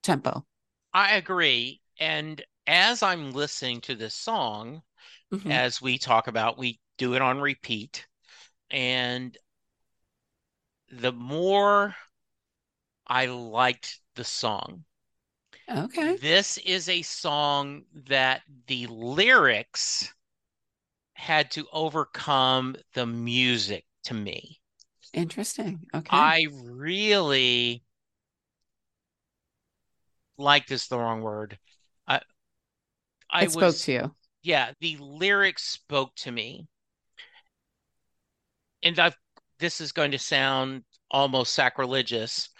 tempo. 0.02 0.44
I 0.92 1.16
agree. 1.16 1.80
And 1.98 2.42
as 2.70 3.02
I'm 3.02 3.32
listening 3.32 3.80
to 3.82 3.96
this 3.96 4.14
song, 4.14 4.82
Mhm. 5.30 5.50
as 5.50 5.82
we 5.82 5.98
talk 5.98 6.28
about, 6.28 6.58
we 6.58 6.80
do 6.98 7.14
it 7.14 7.22
on 7.22 7.40
repeat. 7.40 8.06
And 8.70 9.36
the 10.90 11.12
more 11.12 11.96
I 13.08 13.26
liked 13.26 14.00
the 14.14 14.24
song, 14.24 14.86
Okay. 15.68 16.18
this 16.20 16.58
is 16.58 16.88
a 16.88 17.02
song 17.02 17.84
that 17.94 18.42
the 18.66 18.86
lyrics 18.88 20.12
had 21.14 21.52
to 21.52 21.68
overcome 21.72 22.74
the 22.94 23.06
music 23.06 23.86
to 24.02 24.12
me. 24.12 24.60
Interesting. 25.12 25.86
Okay. 25.94 26.32
I 26.32 26.46
really 26.52 27.82
like 30.38 30.66
this 30.66 30.88
the 30.88 30.98
wrong 30.98 31.22
word. 31.22 31.58
I 33.30 33.46
it 33.46 33.48
spoke 33.48 33.78
was 33.78 33.80
to 33.80 33.92
you. 33.92 34.14
yeah, 34.42 34.72
the 34.80 34.96
lyrics 34.98 35.64
spoke 35.64 36.14
to 36.16 36.32
me. 36.32 36.68
And 38.82 38.98
I've 38.98 39.16
this 39.58 39.80
is 39.80 39.92
going 39.92 40.10
to 40.10 40.18
sound 40.18 40.84
almost 41.10 41.54
sacrilegious, 41.54 42.50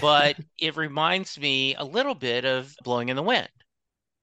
but 0.00 0.36
it 0.58 0.76
reminds 0.76 1.38
me 1.38 1.74
a 1.74 1.84
little 1.84 2.14
bit 2.14 2.44
of 2.46 2.74
Blowing 2.82 3.08
in 3.10 3.16
the 3.16 3.22
Wind. 3.22 3.50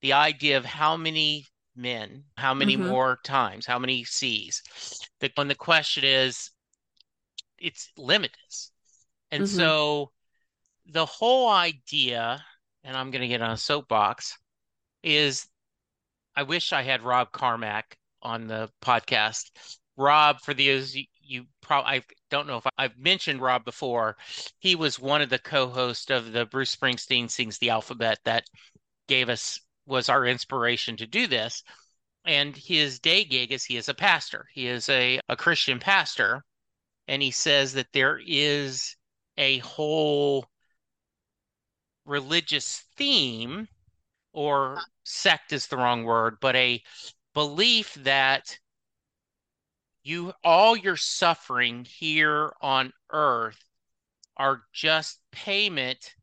The 0.01 0.13
idea 0.13 0.58
of 0.58 0.65
how 0.65 0.98
many 0.98 1.48
men? 1.75 2.25
How 2.38 2.53
many 2.53 2.77
Mhm. 2.77 2.77
more 2.77 3.20
times? 3.24 3.65
How 3.68 3.79
many 3.79 4.06
seas? 4.06 4.63
The, 5.20 5.32
when 5.36 5.50
the 5.50 5.56
question 5.56 6.03
is, 6.06 6.51
it's 7.58 7.89
limitless. 7.98 8.72
And 9.32 9.46
Mhm. 9.46 9.48
so 9.48 10.12
the 10.88 11.06
whole 11.06 11.50
idea, 11.50 12.44
and 12.84 12.98
I'm 12.98 13.12
going 13.12 13.22
to 13.24 13.27
get 13.29 13.41
on 13.41 13.51
a 13.51 13.58
soapbox, 13.58 14.38
is 15.03 15.48
I 16.39 16.43
wish 16.43 16.72
I 16.72 16.84
had 16.84 17.01
Rob 17.01 17.34
Carmack 17.34 17.98
on 18.22 18.48
the 18.48 18.69
podcast. 18.81 19.51
Rob, 19.98 20.39
for 20.39 20.53
those 20.53 20.96
you, 20.96 21.03
you 21.22 21.43
probably, 21.60 21.98
I 21.98 22.03
don't 22.31 22.48
know 22.48 22.55
if 22.55 22.65
I, 22.65 22.69
I've 22.77 22.98
mentioned 22.98 23.41
Rob 23.41 23.65
before. 23.65 24.15
He 24.60 24.74
was 24.74 24.98
one 24.98 25.22
of 25.22 25.29
the 25.29 25.38
co-hosts 25.38 26.10
of 26.10 26.31
the 26.31 26.46
Bruce 26.46 26.74
Springsteen 26.74 27.29
Sings 27.29 27.58
the 27.58 27.72
Alphabet 27.72 28.19
that 28.24 28.46
gave 29.10 29.27
us 29.27 29.60
was 29.86 30.08
our 30.08 30.25
inspiration 30.25 30.96
to 30.96 31.05
do 31.05 31.27
this. 31.27 31.62
And 32.24 32.55
his 32.55 33.01
day 33.01 33.25
gig 33.25 33.51
is 33.51 33.65
he 33.65 33.75
is 33.75 33.89
a 33.89 33.93
pastor. 33.93 34.48
He 34.53 34.67
is 34.67 34.88
a, 34.88 35.19
a 35.27 35.36
Christian 35.36 35.77
pastor. 35.77 36.46
And 37.10 37.22
he 37.22 37.31
says 37.31 37.74
that 37.74 37.91
there 37.91 38.17
is 38.25 38.96
a 39.38 39.58
whole 39.58 40.46
religious 42.05 42.86
theme 42.96 43.67
or 44.33 44.77
uh, 44.77 44.81
sect 45.03 45.53
is 45.53 45.67
the 45.67 45.77
wrong 45.77 46.03
word, 46.03 46.38
but 46.41 46.55
a 46.55 46.81
belief 47.33 47.93
that 47.95 48.57
you 50.03 50.33
all 50.43 50.75
your 50.75 50.95
suffering 50.95 51.86
here 51.86 52.53
on 52.62 52.91
earth 53.12 53.63
are 54.38 54.63
just 54.74 55.19
payment 55.31 56.15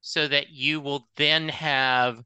so 0.00 0.26
that 0.26 0.50
you 0.50 0.80
will 0.80 1.08
then 1.16 1.48
have 1.48 2.22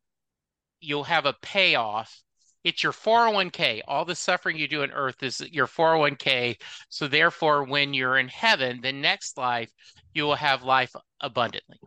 you'll 0.80 1.04
have 1.04 1.26
a 1.26 1.34
payoff. 1.42 2.22
It's 2.62 2.82
your 2.82 2.92
401k 2.92 3.82
all 3.86 4.04
the 4.04 4.14
suffering 4.14 4.56
you 4.56 4.68
do 4.68 4.82
on 4.82 4.92
earth 4.92 5.22
is 5.22 5.40
your 5.52 5.66
401k 5.66 6.56
so 6.88 7.08
therefore 7.08 7.64
when 7.64 7.92
you're 7.92 8.16
in 8.16 8.28
heaven 8.28 8.80
the 8.80 8.92
next 8.92 9.36
life 9.36 9.70
you 10.14 10.24
will 10.24 10.36
have 10.36 10.62
life 10.62 10.94
abundantly. 11.20 11.78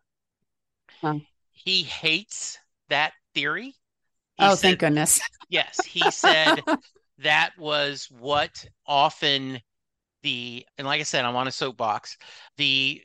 Huh. 1.01 1.20
he 1.51 1.84
hates 1.84 2.60
that 2.89 3.13
theory 3.38 3.65
He 4.38 4.46
oh, 4.46 4.56
said- 4.56 4.62
thank 4.62 4.79
goodness. 4.79 5.20
Yes, 5.50 5.86
he 5.86 6.12
said 6.12 6.62
that 7.20 7.51
was 7.58 8.10
what 8.12 8.65
often 8.86 9.62
the 10.24 10.65
and 10.77 10.86
like 10.86 11.00
I 11.00 11.03
said, 11.03 11.24
I'm 11.24 11.36
on 11.38 11.48
a 11.48 11.51
soapbox. 11.51 12.17
The 12.58 13.01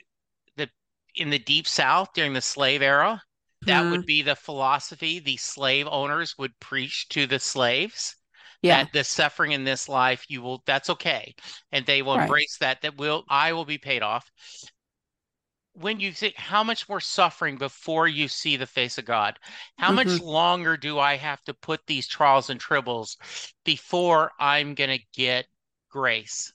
the 0.56 0.68
in 1.14 1.30
the 1.30 1.38
deep 1.38 1.68
south 1.68 2.08
during 2.14 2.32
the 2.32 2.40
slave 2.40 2.82
era, 2.82 3.22
that 3.66 3.84
Mhm. 3.84 3.90
would 3.92 4.06
be 4.06 4.22
the 4.22 4.34
philosophy 4.34 5.20
the 5.20 5.36
slave 5.36 5.86
owners 5.88 6.36
would 6.38 6.58
preach 6.58 7.08
to 7.10 7.26
the 7.28 7.38
slaves. 7.38 8.16
Yeah. 8.62 8.82
That 8.84 8.92
the 8.92 9.04
suffering 9.04 9.52
in 9.52 9.64
this 9.64 9.88
life, 9.88 10.24
you 10.28 10.42
will 10.42 10.62
that's 10.66 10.90
okay. 10.90 11.34
And 11.70 11.84
they 11.86 12.02
will 12.02 12.16
Right. 12.16 12.24
embrace 12.24 12.56
that, 12.58 12.80
that 12.82 12.96
will 12.96 13.24
I 13.28 13.52
will 13.52 13.64
be 13.64 13.78
paid 13.78 14.02
off. 14.02 14.24
When 15.74 16.00
you 16.00 16.12
think 16.12 16.36
how 16.36 16.62
much 16.62 16.88
more 16.88 17.00
suffering 17.00 17.56
before 17.56 18.06
you 18.06 18.28
see 18.28 18.56
the 18.56 18.66
face 18.66 18.98
of 18.98 19.06
God? 19.06 19.38
How 19.78 19.90
much 19.90 20.06
Mhm. 20.06 20.20
longer 20.20 20.76
do 20.76 20.98
I 20.98 21.16
have 21.16 21.42
to 21.44 21.54
put 21.54 21.86
these 21.86 22.06
trials 22.06 22.50
and 22.50 22.60
tribbles 22.60 23.16
before 23.64 24.32
I'm 24.38 24.74
going 24.74 24.90
to 24.98 25.04
get 25.14 25.46
grace? 25.88 26.52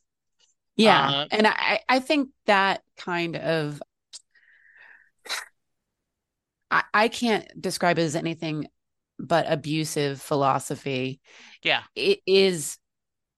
Yeah. 0.76 1.08
Uh, 1.08 1.28
and 1.32 1.48
I, 1.48 1.80
I 1.90 2.00
think 2.00 2.30
that 2.46 2.84
kind 2.96 3.36
of 3.36 3.82
I, 6.70 6.84
I 6.94 7.08
can't 7.08 7.46
describe 7.60 7.98
it 8.00 8.04
as 8.04 8.16
anything 8.16 8.68
but 9.20 9.46
abusive 9.50 10.22
philosophy. 10.22 11.20
Yeah. 11.64 11.84
It 11.96 12.20
is 12.28 12.78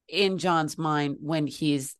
in 0.07 0.37
John's 0.37 0.77
mind 0.77 1.17
when 1.21 1.47
he's 1.47 1.95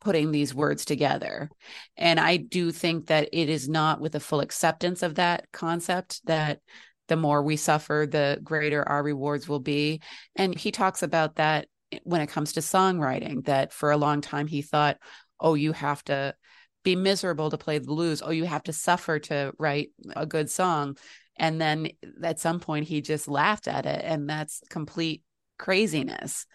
putting 0.00 0.30
these 0.30 0.54
words 0.54 0.84
together. 0.84 1.50
And 1.96 2.18
I 2.20 2.36
do 2.36 2.70
think 2.70 3.06
that 3.06 3.28
it 3.32 3.48
is 3.48 3.68
not 3.68 4.00
with 4.00 4.14
a 4.14 4.20
full 4.20 4.40
acceptance 4.40 5.02
of 5.02 5.16
that 5.16 5.46
concept 5.52 6.24
that 6.26 6.60
the 7.08 7.16
more 7.16 7.42
we 7.42 7.56
suffer, 7.56 8.06
the 8.10 8.40
greater 8.42 8.86
our 8.88 9.02
rewards 9.02 9.48
will 9.48 9.60
be. 9.60 10.00
And 10.36 10.56
he 10.56 10.70
talks 10.70 11.02
about 11.02 11.36
that 11.36 11.68
when 12.02 12.20
it 12.20 12.28
comes 12.28 12.54
to 12.54 12.60
songwriting, 12.60 13.44
that 13.44 13.72
for 13.72 13.90
a 13.90 13.96
long 13.96 14.20
time 14.20 14.46
he 14.46 14.62
thought, 14.62 14.98
oh, 15.38 15.54
you 15.54 15.72
have 15.72 16.02
to 16.04 16.34
be 16.82 16.96
miserable 16.96 17.50
to 17.50 17.58
play 17.58 17.78
the 17.78 17.86
blues. 17.86 18.22
Oh, 18.24 18.30
you 18.30 18.44
have 18.44 18.62
to 18.64 18.72
suffer 18.72 19.18
to 19.18 19.52
write 19.58 19.90
a 20.16 20.26
good 20.26 20.50
song. 20.50 20.96
And 21.36 21.60
then 21.60 21.88
at 22.22 22.40
some 22.40 22.60
point 22.60 22.86
he 22.86 23.00
just 23.00 23.28
laughed 23.28 23.68
at 23.68 23.86
it. 23.86 24.02
And 24.04 24.28
that's 24.28 24.62
complete 24.70 25.22
craziness. 25.58 26.46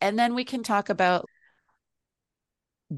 And 0.00 0.18
then 0.18 0.34
we 0.34 0.44
can 0.44 0.62
talk 0.62 0.88
about 0.88 1.26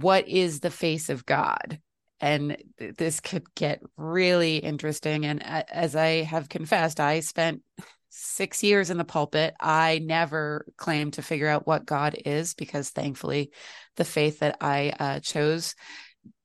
what 0.01 0.29
is 0.29 0.61
the 0.61 0.71
face 0.71 1.09
of 1.09 1.25
God? 1.25 1.79
And 2.21 2.57
th- 2.79 2.97
this 2.97 3.21
could 3.21 3.55
get 3.55 3.81
really 3.97 4.57
interesting. 4.57 5.25
And 5.25 5.41
a- 5.41 5.75
as 5.75 5.95
I 5.95 6.23
have 6.23 6.49
confessed, 6.49 6.99
I 6.99 7.21
spent 7.21 7.63
six 8.09 8.63
years 8.63 8.91
in 8.91 8.99
the 8.99 9.05
pulpit. 9.05 9.55
I 9.61 10.01
never 10.05 10.67
claimed 10.77 11.15
to 11.15 11.23
figure 11.23 11.49
out 11.49 11.67
what 11.67 11.87
God 11.87 12.17
is 12.25 12.55
because 12.55 12.91
thankfully 12.91 13.51
the 13.97 14.05
faith 14.05 14.41
that 14.41 14.57
I 14.61 14.93
uh, 14.99 15.21
chose 15.21 15.75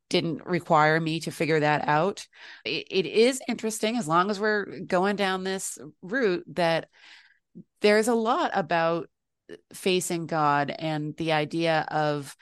didn't 0.09 0.45
require 0.45 0.99
me 0.99 1.19
to 1.21 1.31
figure 1.31 1.59
that 1.59 1.87
out. 1.87 2.27
It, 2.65 2.87
it 2.89 3.05
is 3.05 3.41
interesting 3.47 3.97
as 3.97 4.07
long 4.07 4.31
as 4.31 4.39
we're 4.39 4.79
going 4.81 5.15
down 5.15 5.43
this 5.43 5.77
route 6.01 6.43
that 6.55 6.87
there's 7.81 8.07
a 8.07 8.15
lot 8.15 8.51
about 8.53 9.09
facing 9.73 10.25
God 10.27 10.73
and 10.77 11.15
the 11.17 11.31
idea 11.31 11.85
of 11.89 12.35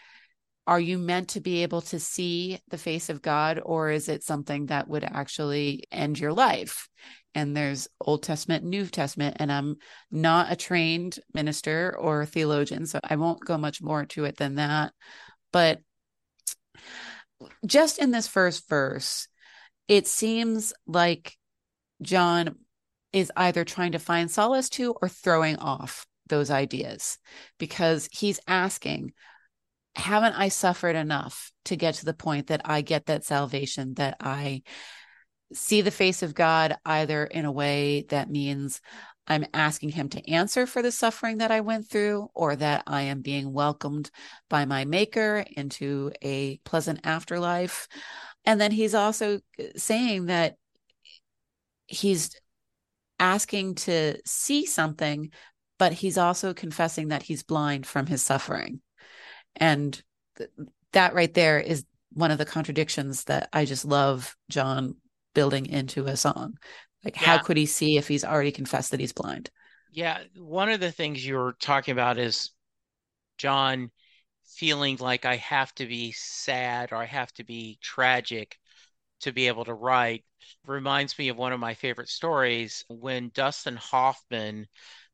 are 0.67 0.79
you 0.79 0.97
meant 0.97 1.29
to 1.29 1.39
be 1.39 1.63
able 1.63 1.81
to 1.81 1.99
see 1.99 2.59
the 2.67 2.77
face 2.77 3.09
of 3.09 3.21
God 3.21 3.61
or 3.63 3.89
is 3.89 4.09
it 4.09 4.21
something 4.23 4.65
that 4.65 4.89
would 4.89 5.05
actually 5.05 5.85
end 5.91 6.19
your 6.19 6.33
life? 6.33 6.89
And 7.33 7.55
there's 7.55 7.87
Old 8.01 8.23
Testament, 8.23 8.65
New 8.65 8.85
Testament, 8.87 9.37
and 9.39 9.49
I'm 9.49 9.77
not 10.11 10.51
a 10.51 10.57
trained 10.57 11.19
minister 11.33 11.95
or 11.97 12.25
theologian, 12.25 12.85
so 12.85 12.99
I 13.01 13.15
won't 13.15 13.45
go 13.45 13.57
much 13.57 13.81
more 13.81 14.05
to 14.07 14.25
it 14.25 14.35
than 14.35 14.55
that. 14.55 14.91
But 15.53 15.79
just 17.65 17.99
in 17.99 18.11
this 18.11 18.27
first 18.27 18.67
verse, 18.67 19.27
it 19.87 20.05
seems 20.05 20.73
like 20.85 21.37
John 22.01 22.55
is 23.13 23.31
either 23.37 23.63
trying 23.63 23.93
to 23.93 23.99
find 23.99 24.29
solace 24.29 24.69
to 24.71 24.95
or 25.01 25.07
throwing 25.07 25.57
off 25.57 26.05
those 26.27 26.51
ideas 26.51 27.17
because 27.57 28.09
he's 28.11 28.39
asking, 28.47 29.13
haven't 29.97 30.33
I 30.33 30.49
suffered 30.49 30.95
enough 30.95 31.51
to 31.65 31.75
get 31.75 31.95
to 31.95 32.05
the 32.05 32.13
point 32.13 32.47
that 32.47 32.61
I 32.65 32.81
get 32.81 33.07
that 33.07 33.25
salvation, 33.25 33.95
that 33.95 34.17
I 34.19 34.61
see 35.53 35.81
the 35.81 35.91
face 35.91 36.23
of 36.23 36.35
God 36.35 36.77
either 36.85 37.25
in 37.25 37.45
a 37.45 37.51
way 37.51 38.05
that 38.09 38.29
means 38.29 38.81
I'm 39.27 39.45
asking 39.53 39.89
him 39.89 40.07
to 40.09 40.29
answer 40.29 40.65
for 40.65 40.81
the 40.81 40.91
suffering 40.91 41.39
that 41.39 41.51
I 41.51 41.61
went 41.61 41.89
through, 41.89 42.29
or 42.33 42.55
that 42.55 42.83
I 42.87 43.03
am 43.03 43.21
being 43.21 43.51
welcomed 43.51 44.09
by 44.49 44.65
my 44.65 44.85
maker 44.85 45.43
into 45.55 46.11
a 46.21 46.57
pleasant 46.63 47.01
afterlife. 47.03 47.87
And 48.45 48.61
then 48.61 48.71
he's 48.71 48.93
also 48.93 49.39
saying 49.75 50.27
that 50.27 50.55
he's 51.87 52.39
asking 53.19 53.75
to 53.75 54.17
see 54.25 54.65
something, 54.65 55.31
but 55.77 55.91
he's 55.91 56.17
also 56.17 56.53
confessing 56.53 57.09
that 57.09 57.23
he's 57.23 57.43
blind 57.43 57.85
from 57.85 58.05
his 58.05 58.21
suffering. 58.21 58.79
And 59.57 60.01
th- 60.37 60.49
that 60.93 61.13
right 61.13 61.33
there 61.33 61.59
is 61.59 61.85
one 62.13 62.31
of 62.31 62.37
the 62.37 62.45
contradictions 62.45 63.25
that 63.25 63.49
I 63.53 63.65
just 63.65 63.85
love 63.85 64.35
John 64.49 64.95
building 65.33 65.67
into 65.67 66.05
a 66.05 66.17
song. 66.17 66.57
Like, 67.03 67.15
how 67.15 67.37
could 67.37 67.57
he 67.57 67.65
see 67.65 67.97
if 67.97 68.07
he's 68.07 68.25
already 68.25 68.51
confessed 68.51 68.91
that 68.91 68.99
he's 68.99 69.13
blind? 69.13 69.51
Yeah, 69.91 70.23
one 70.35 70.69
of 70.69 70.79
the 70.79 70.91
things 70.91 71.25
you 71.25 71.35
were 71.35 71.55
talking 71.59 71.91
about 71.91 72.17
is 72.17 72.51
John 73.37 73.91
feeling 74.45 74.97
like 74.99 75.25
I 75.25 75.37
have 75.37 75.73
to 75.75 75.85
be 75.85 76.11
sad 76.13 76.91
or 76.91 76.97
I 76.97 77.05
have 77.05 77.31
to 77.33 77.43
be 77.43 77.77
tragic 77.81 78.57
to 79.21 79.31
be 79.31 79.47
able 79.47 79.65
to 79.65 79.73
write. 79.73 80.25
Reminds 80.65 81.17
me 81.17 81.29
of 81.29 81.37
one 81.37 81.53
of 81.53 81.59
my 81.59 81.73
favorite 81.73 82.09
stories 82.09 82.85
when 82.89 83.31
Dustin 83.33 83.75
Hoffman 83.77 84.67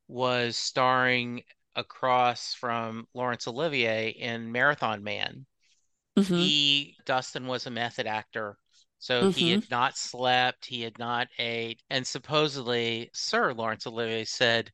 was 0.07 0.57
starring 0.57 1.43
across 1.75 2.53
from 2.53 3.07
Laurence 3.13 3.47
Olivier 3.47 4.09
in 4.09 4.51
Marathon 4.51 5.03
Man. 5.03 5.45
Mhm. 6.17 6.53
He, 6.53 6.97
Dustin 7.05 7.47
was 7.47 7.67
a 7.67 7.71
method 7.71 8.07
actor. 8.07 8.57
So 8.99 9.27
he 9.27 9.49
Mhm. 9.49 9.51
had 9.51 9.69
not 9.69 9.97
slept, 9.97 10.65
he 10.65 10.81
had 10.83 10.99
not 10.99 11.29
ate. 11.39 11.81
And 11.89 12.07
supposedly, 12.07 13.09
Sir 13.13 13.53
Laurence 13.53 13.87
Olivier 13.87 14.25
said, 14.25 14.71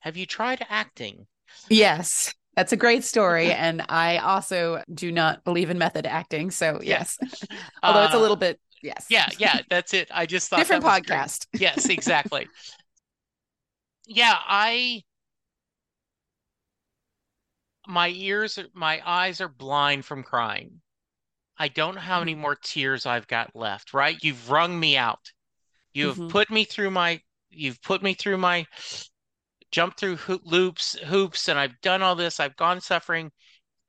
Have 0.00 0.16
you 0.16 0.26
tried 0.26 0.66
acting? 0.70 1.28
Yes, 1.68 2.34
that's 2.56 2.72
a 2.72 2.76
great 2.76 3.04
story. 3.04 3.52
and 3.52 3.84
I 3.88 4.18
also 4.18 4.82
do 4.92 5.12
not 5.12 5.44
believe 5.44 5.70
in 5.70 5.78
method 5.78 6.06
acting. 6.06 6.50
So, 6.50 6.80
yes, 6.82 7.18
although 7.82 8.02
it's 8.02 8.14
a 8.14 8.18
Uh, 8.18 8.20
little 8.20 8.36
bit, 8.36 8.58
yes. 8.82 9.06
Yeah, 9.08 9.30
yeah, 9.38 9.60
that's 9.68 9.92
it. 9.94 10.08
I 10.12 10.26
just 10.26 10.48
thought 10.50 10.60
Different 10.60 10.84
podcast. 10.84 11.46
Yes, 11.58 11.88
exactly. 11.88 12.48
Yeah, 14.06 14.36
I 14.38 15.04
my 17.90 18.08
ears, 18.08 18.58
my 18.72 19.02
eyes 19.04 19.40
are 19.40 19.48
blind 19.48 20.04
from 20.04 20.22
crying. 20.22 20.80
I 21.58 21.68
don't 21.68 21.94
know 21.94 22.00
how 22.00 22.20
many 22.20 22.34
more 22.34 22.54
tears 22.54 23.04
I've 23.06 23.26
got 23.26 23.54
left, 23.54 23.92
right? 23.92 24.16
You've 24.22 24.50
wrung 24.50 24.78
me 24.78 24.96
out. 24.96 25.32
You 25.92 26.08
have 26.08 26.18
Mhm. 26.18 26.30
put 26.30 26.50
me 26.50 26.64
through 26.64 26.90
my, 26.90 27.22
you've 27.50 27.82
put 27.82 28.02
me 28.02 28.14
through 28.14 28.38
my 28.38 28.66
jump 29.70 29.96
through 29.96 30.16
ho- 30.16 30.40
loops, 30.44 30.98
hoops, 30.98 31.48
and 31.48 31.58
I've 31.58 31.80
done 31.80 32.02
all 32.02 32.14
this. 32.14 32.40
I've 32.40 32.56
gone 32.56 32.80
suffering. 32.80 33.32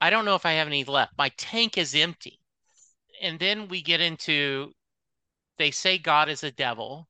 I 0.00 0.10
don't 0.10 0.24
know 0.24 0.34
if 0.34 0.46
I 0.46 0.52
have 0.52 0.66
any 0.66 0.84
left. 0.84 1.16
My 1.16 1.30
tank 1.30 1.78
is 1.78 1.94
empty. 1.94 2.40
And 3.20 3.38
then 3.38 3.68
we 3.68 3.82
get 3.82 4.00
into, 4.00 4.74
they 5.58 5.70
say 5.70 5.98
God 5.98 6.28
is 6.28 6.42
a 6.44 6.50
devil 6.50 7.08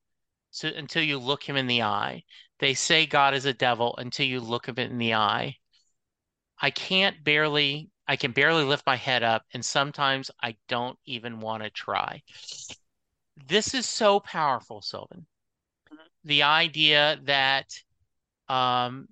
so 0.50 0.68
until 0.68 1.02
you 1.02 1.18
look 1.18 1.42
him 1.42 1.56
in 1.56 1.66
the 1.66 1.82
eye. 1.82 2.24
They 2.58 2.74
say 2.74 3.06
God 3.06 3.34
is 3.34 3.46
a 3.46 3.54
devil 3.54 3.96
until 3.98 4.26
you 4.26 4.40
look 4.40 4.66
him 4.68 4.78
in 4.78 4.98
the 4.98 5.14
eye. 5.14 5.56
I 6.62 6.70
can't 6.70 7.22
barely, 7.24 7.90
I 8.06 8.14
can 8.14 8.30
barely 8.30 8.62
lift 8.62 8.86
my 8.86 8.94
head 8.94 9.24
up, 9.24 9.44
and 9.52 9.64
sometimes 9.64 10.30
I 10.40 10.56
don't 10.68 10.98
even 11.04 11.40
want 11.40 11.64
to 11.64 11.70
try. 11.70 12.22
This 13.48 13.74
is 13.74 13.84
so 13.84 14.20
powerful, 14.20 14.80
Sylvan. 14.80 15.26
The 16.24 16.44
idea 16.44 17.20
that 17.24 17.66
um, 18.48 19.08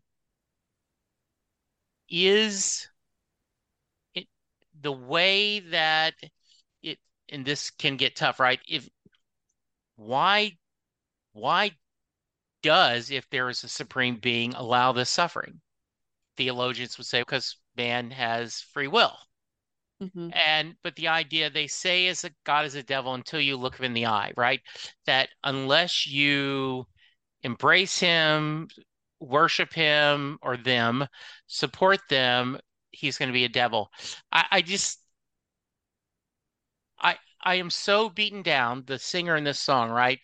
is 2.08 2.88
it 4.14 4.28
the 4.80 4.92
way 4.92 5.58
that 5.58 6.14
it, 6.82 7.00
and 7.28 7.44
this 7.44 7.70
can 7.70 7.96
get 7.96 8.14
tough, 8.14 8.38
right? 8.38 8.60
If 8.68 8.88
why, 9.96 10.56
why 11.32 11.72
does, 12.62 13.10
if 13.10 13.28
there 13.30 13.48
is 13.48 13.64
a 13.64 13.68
supreme 13.68 14.16
being, 14.16 14.54
allow 14.54 14.92
this 14.92 15.10
suffering? 15.10 15.60
Theologians 16.40 16.96
would 16.96 17.06
say 17.06 17.20
because 17.20 17.58
man 17.76 18.10
has 18.12 18.62
free 18.62 18.88
will. 18.88 19.18
Mhm. 20.00 20.32
And 20.32 20.76
but 20.82 20.96
the 20.96 21.08
idea 21.08 21.50
they 21.50 21.66
say 21.66 22.06
is 22.06 22.22
that 22.22 22.32
God 22.44 22.64
is 22.64 22.74
a 22.74 22.82
devil 22.82 23.12
until 23.14 23.40
you 23.40 23.56
look 23.58 23.76
him 23.76 23.84
in 23.84 23.92
the 23.92 24.06
eye, 24.06 24.32
right? 24.38 24.62
That 25.04 25.28
unless 25.44 26.06
you 26.06 26.86
embrace 27.42 27.98
him, 28.00 28.68
worship 29.20 29.74
him 29.74 30.38
or 30.42 30.56
them, 30.56 31.06
support 31.46 32.00
them, 32.08 32.58
he's 32.90 33.18
going 33.18 33.28
to 33.28 33.34
be 33.34 33.44
a 33.44 33.50
devil. 33.50 33.92
I, 34.32 34.46
I 34.50 34.62
just 34.62 35.00
I 37.00 37.18
I 37.40 37.56
am 37.56 37.68
so 37.68 38.08
beaten 38.08 38.42
down, 38.42 38.84
the 38.84 38.98
singer 38.98 39.34
in 39.34 39.42
this 39.42 39.58
song, 39.58 39.90
right? 39.90 40.20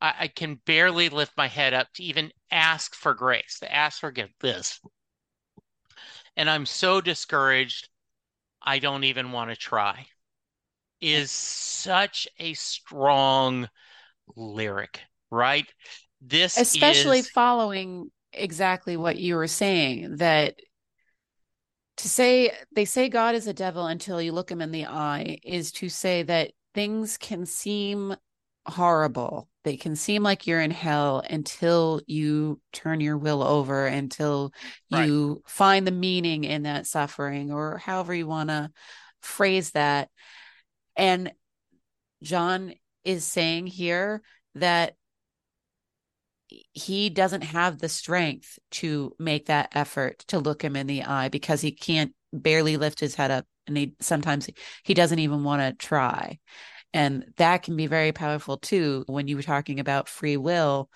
I, 0.00 0.14
I 0.20 0.28
can 0.28 0.54
barely 0.54 1.08
lift 1.08 1.36
my 1.36 1.48
head 1.48 1.74
up 1.74 1.92
to 1.94 2.04
even 2.04 2.32
ask 2.52 2.94
for 2.94 3.14
grace, 3.14 3.58
to 3.60 3.74
ask 3.74 3.98
for 3.98 4.14
this. 4.38 4.80
And 6.38 6.48
I'm 6.48 6.66
so 6.66 7.00
discouraged, 7.00 7.88
I 8.62 8.78
don't 8.78 9.02
even 9.02 9.32
want 9.32 9.50
to 9.50 9.56
try. 9.56 10.06
Is 11.00 11.32
such 11.32 12.28
a 12.38 12.54
strong 12.54 13.68
lyric, 14.36 15.00
right? 15.30 15.66
This 16.20 16.56
especially 16.56 17.18
is 17.20 17.28
following 17.28 18.10
exactly 18.32 18.96
what 18.96 19.18
you 19.18 19.34
were 19.34 19.48
saying 19.48 20.16
that 20.18 20.54
to 21.96 22.08
say 22.08 22.52
they 22.74 22.84
say 22.84 23.08
God 23.08 23.34
is 23.34 23.48
a 23.48 23.52
devil 23.52 23.86
until 23.86 24.22
you 24.22 24.32
look 24.32 24.50
him 24.50 24.60
in 24.60 24.70
the 24.70 24.86
eye 24.86 25.38
is 25.42 25.72
to 25.72 25.88
say 25.88 26.22
that 26.22 26.52
things 26.72 27.16
can 27.18 27.46
seem 27.46 28.14
horrible. 28.66 29.48
They 29.64 29.76
can 29.76 29.96
seem 29.96 30.22
like 30.22 30.46
you're 30.46 30.60
in 30.60 30.70
hell 30.70 31.22
until 31.28 32.00
you 32.06 32.60
turn 32.72 33.00
your 33.00 33.18
will 33.18 33.42
over, 33.42 33.86
until 33.86 34.52
Right. 34.90 35.06
you 35.06 35.42
find 35.46 35.86
the 35.86 35.92
meaning 35.92 36.44
in 36.44 36.62
that 36.62 36.86
suffering, 36.86 37.52
or 37.52 37.78
however 37.78 38.14
you 38.14 38.26
want 38.26 38.50
to 38.50 38.70
phrase 39.20 39.72
that. 39.72 40.10
And 40.96 41.32
John 42.22 42.74
is 43.04 43.24
saying 43.24 43.66
here 43.66 44.22
that 44.54 44.94
he 46.72 47.10
doesn't 47.10 47.42
have 47.42 47.78
the 47.78 47.88
strength 47.88 48.58
to 48.70 49.14
make 49.18 49.46
that 49.46 49.70
effort 49.72 50.20
to 50.28 50.38
look 50.38 50.62
him 50.62 50.76
in 50.76 50.86
the 50.86 51.04
eye 51.04 51.28
because 51.28 51.60
he 51.60 51.72
can't 51.72 52.14
barely 52.32 52.76
lift 52.76 53.00
his 53.00 53.14
head 53.14 53.30
up 53.30 53.46
and 53.66 53.76
he 53.76 53.94
sometimes 54.00 54.48
he 54.82 54.94
doesn't 54.94 55.18
even 55.18 55.44
want 55.44 55.60
to 55.60 55.86
try 55.86 56.38
and 56.92 57.24
that 57.36 57.62
can 57.62 57.76
be 57.76 57.86
very 57.86 58.12
powerful 58.12 58.56
too 58.56 59.04
when 59.06 59.28
you 59.28 59.36
were 59.36 59.42
talking 59.42 59.80
about 59.80 60.08
free 60.08 60.36
will. 60.36 60.90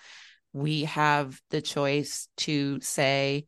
We 0.51 0.83
have 0.83 1.39
the 1.49 1.61
choice 1.61 2.27
to 2.37 2.79
say 2.81 3.45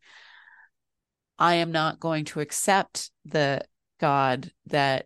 i 1.37 1.55
am 1.55 1.71
not 1.71 1.99
going 1.99 2.23
to 2.23 2.39
accept 2.39 3.11
the 3.25 3.61
god 3.99 4.49
that 4.67 5.05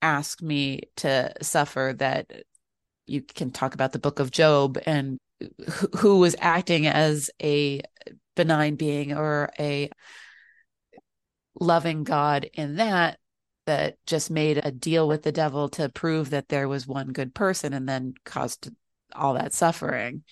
asked 0.00 0.42
me 0.42 0.80
to 0.94 1.32
suffer 1.42 1.92
that 1.98 2.30
you 3.06 3.22
can 3.22 3.50
talk 3.50 3.74
about 3.74 3.92
the 3.92 3.98
book 3.98 4.20
of 4.20 4.30
job 4.30 4.78
and 4.86 5.18
who- 5.98 6.18
was 6.18 6.36
acting 6.38 6.86
as 6.86 7.30
a 7.42 7.80
benign 8.34 8.76
being 8.76 9.12
or 9.12 9.50
a 9.58 9.90
loving 11.58 12.04
God 12.04 12.48
in 12.52 12.76
that 12.76 13.18
that 13.66 13.96
just 14.06 14.30
made 14.30 14.58
a 14.64 14.70
deal 14.70 15.08
with 15.08 15.22
the 15.22 15.32
devil 15.32 15.68
to 15.70 15.88
prove 15.88 16.30
that 16.30 16.48
there 16.48 16.68
was 16.68 16.86
one 16.86 17.12
good 17.12 17.34
person 17.34 17.72
and 17.72 17.88
then 17.88 18.14
caused 18.24 18.70
all 19.14 19.34
that 19.34 19.52
suffering. 19.52 20.24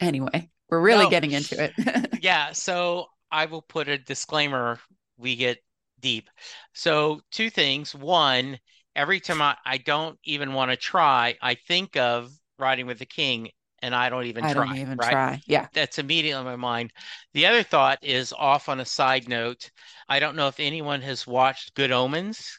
Anyway, 0.00 0.50
we're 0.68 0.80
really 0.80 1.06
No. 1.06 1.06
getting 1.06 1.32
into 1.32 1.62
it. 1.62 1.74
yeah, 2.20 2.52
so 2.52 3.06
I 3.30 3.46
will 3.46 3.62
put 3.62 3.88
a 3.88 3.98
disclaimer. 3.98 4.78
We 5.16 5.36
get 5.36 5.58
deep. 6.00 6.30
So, 6.74 7.20
two 7.30 7.50
things. 7.50 7.94
One, 7.94 8.58
every 8.94 9.20
time 9.20 9.42
I, 9.42 9.56
I 9.64 9.78
don't 9.78 10.18
even 10.24 10.52
want 10.54 10.70
to 10.70 10.76
try, 10.76 11.36
I 11.42 11.54
think 11.54 11.96
of 11.96 12.32
Riding 12.58 12.86
with 12.86 12.98
the 12.98 13.06
King 13.06 13.50
and 13.86 13.94
I 13.94 14.10
don't 14.10 14.26
even 14.26 14.44
I 14.44 14.52
try. 14.52 14.66
don't 14.66 14.78
even 14.78 14.98
right? 14.98 15.10
try. 15.12 15.42
Yeah. 15.46 15.68
That's 15.72 16.00
immediately 16.00 16.40
in 16.40 16.44
my 16.44 16.56
mind. 16.56 16.92
The 17.34 17.46
other 17.46 17.62
thought 17.62 18.00
is 18.02 18.34
off 18.36 18.68
on 18.68 18.80
a 18.80 18.84
side 18.84 19.28
note. 19.28 19.70
I 20.08 20.18
don't 20.18 20.34
know 20.34 20.48
if 20.48 20.58
anyone 20.58 21.00
has 21.02 21.24
watched 21.24 21.74
Good 21.74 21.92
Omens. 21.92 22.58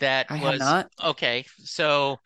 That 0.00 0.26
I 0.28 0.34
was 0.34 0.42
have 0.42 0.58
not. 0.58 0.90
okay. 1.04 1.44
So, 1.58 2.18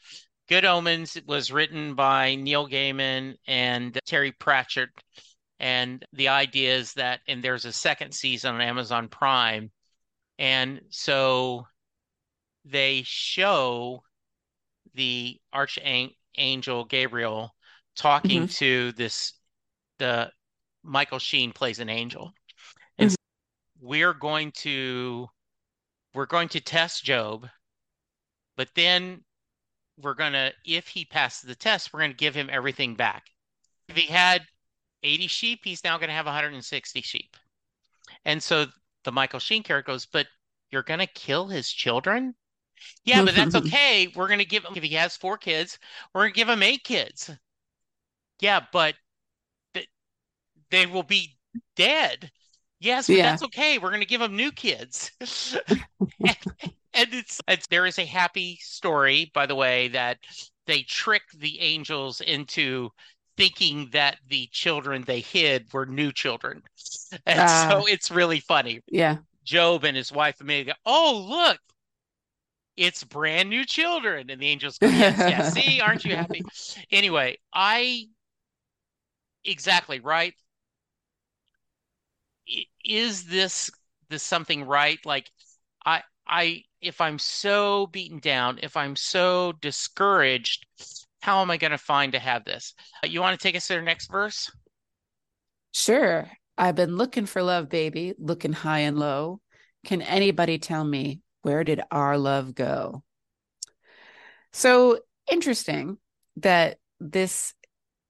Good 0.48 0.64
Omens 0.64 1.18
was 1.26 1.52
written 1.52 1.94
by 1.94 2.34
Neil 2.34 2.66
Gaiman 2.66 3.34
and 3.46 3.98
Terry 4.06 4.32
Pratchett. 4.32 4.88
And 5.60 6.02
the 6.14 6.28
idea 6.28 6.74
is 6.74 6.94
that, 6.94 7.20
and 7.28 7.44
there's 7.44 7.66
a 7.66 7.72
second 7.72 8.12
season 8.12 8.54
on 8.54 8.62
Amazon 8.62 9.08
Prime. 9.08 9.70
And 10.38 10.80
so 10.88 11.66
they 12.64 13.02
show 13.04 14.02
the 14.94 15.38
archangel 15.52 16.86
Gabriel 16.86 17.54
talking 17.98 18.46
Mhm. 18.46 18.56
to 18.56 18.92
this, 18.92 19.34
the 19.98 20.32
Michael 20.82 21.18
Sheen 21.18 21.52
plays 21.52 21.80
an 21.80 21.88
angel. 21.88 22.32
And 22.96 23.10
Mhm. 23.10 23.16
we're 23.80 24.14
going 24.14 24.52
to, 24.52 25.28
we're 26.14 26.26
going 26.26 26.48
to 26.50 26.60
test 26.60 27.04
Job, 27.04 27.48
but 28.56 28.74
then 28.74 29.24
we're 29.96 30.14
going 30.14 30.32
to, 30.32 30.54
if 30.64 30.88
he 30.88 31.04
passes 31.04 31.42
the 31.42 31.54
test, 31.54 31.92
we're 31.92 32.00
going 32.00 32.12
to 32.12 32.16
give 32.16 32.34
him 32.34 32.48
everything 32.50 32.94
back. 32.94 33.30
If 33.88 33.96
he 33.96 34.06
had 34.06 34.46
80 35.02 35.26
sheep, 35.26 35.60
he's 35.64 35.84
now 35.84 35.98
going 35.98 36.08
to 36.08 36.14
have 36.14 36.26
160 36.26 37.02
sheep. 37.02 37.36
And 38.24 38.42
so 38.42 38.66
the 39.04 39.12
Michael 39.12 39.40
Sheen 39.40 39.62
character 39.62 39.92
goes, 39.92 40.06
but 40.06 40.26
you're 40.70 40.82
going 40.82 41.00
to 41.00 41.06
kill 41.06 41.48
his 41.48 41.70
children? 41.70 42.34
Yeah, 43.04 43.24
but 43.24 43.34
that's 43.34 43.54
okay. 43.56 44.06
We're 44.14 44.28
going 44.28 44.38
to 44.38 44.44
give 44.44 44.64
him, 44.64 44.74
if 44.76 44.82
he 44.82 44.94
has 44.94 45.16
four 45.16 45.36
kids, 45.36 45.78
we're 46.12 46.22
going 46.22 46.32
to 46.32 46.36
give 46.36 46.48
him 46.48 46.62
eight 46.62 46.84
kids. 46.84 47.30
Yeah, 48.40 48.60
but 48.72 48.94
th- 49.74 49.88
they 50.70 50.86
will 50.86 51.02
be 51.02 51.36
dead. 51.76 52.30
Yes, 52.80 53.08
but 53.08 53.16
Yeah. 53.16 53.30
that's 53.30 53.42
okay. 53.44 53.78
We're 53.78 53.90
going 53.90 54.00
to 54.02 54.06
give 54.06 54.20
them 54.20 54.36
new 54.36 54.52
kids. 54.52 55.10
and, 55.20 55.80
and 56.94 57.14
it's, 57.14 57.40
it's 57.48 57.66
there 57.68 57.86
is 57.86 57.98
a 57.98 58.04
happy 58.04 58.56
story, 58.62 59.30
by 59.34 59.46
the 59.46 59.54
way, 59.56 59.88
that 59.88 60.18
they 60.66 60.82
trick 60.82 61.22
the 61.36 61.58
angels 61.60 62.20
into 62.20 62.90
thinking 63.36 63.88
that 63.92 64.18
the 64.28 64.48
children 64.52 65.02
they 65.06 65.20
hid 65.20 65.66
were 65.72 65.86
new 65.86 66.12
children. 66.12 66.62
And 67.26 67.40
Ah. 67.40 67.68
so 67.70 67.86
it's 67.86 68.10
really 68.10 68.40
funny. 68.40 68.80
Yeah. 68.88 69.18
Job 69.44 69.84
and 69.84 69.96
his 69.96 70.12
wife 70.12 70.40
Amelia 70.40 70.64
go, 70.66 70.72
Oh, 70.84 71.26
look, 71.28 71.58
it's 72.76 73.02
brand 73.02 73.48
new 73.50 73.64
children. 73.64 74.30
And 74.30 74.40
the 74.40 74.46
angels 74.46 74.78
go, 74.78 74.88
Yes, 74.88 75.18
yes. 75.18 75.52
See, 75.54 75.80
aren't 75.80 76.04
you 76.04 76.14
happy? 76.14 76.42
Anyway, 76.92 77.38
I 77.52 78.06
exactly 79.44 80.00
right. 80.00 80.34
Is 82.84 83.24
this 83.26 83.70
this 84.08 84.22
something 84.22 84.64
right? 84.64 84.98
Like 85.04 85.30
I 85.84 86.02
I 86.26 86.64
if 86.80 87.00
I'm 87.00 87.18
so 87.18 87.86
beaten 87.88 88.18
down, 88.20 88.58
if 88.62 88.76
I'm 88.76 88.96
so 88.96 89.52
discouraged, 89.60 90.66
how 91.22 91.42
am 91.42 91.50
I 91.50 91.56
going 91.56 91.72
to 91.72 91.78
find 91.78 92.12
to 92.12 92.18
have 92.18 92.44
this? 92.44 92.74
Uh, 93.04 93.08
You 93.08 93.20
want 93.20 93.38
to 93.38 93.42
take 93.42 93.56
us 93.56 93.66
to 93.68 93.74
the 93.74 93.82
next 93.82 94.10
verse? 94.10 94.50
Sure. 95.72 96.30
I've 96.58 96.74
been 96.74 96.96
looking 96.96 97.24
for 97.26 97.42
love, 97.42 97.68
baby, 97.70 98.12
looking 98.18 98.52
high 98.52 98.80
and 98.80 98.98
low. 98.98 99.40
Can 99.86 100.02
anybody 100.02 100.58
tell 100.58 100.84
me 100.84 101.20
where 101.42 101.64
did 101.64 101.80
our 101.90 102.18
love 102.18 102.54
go? 102.54 103.02
So 104.52 105.00
interesting 105.30 105.98
that 106.36 106.78
this 107.00 107.54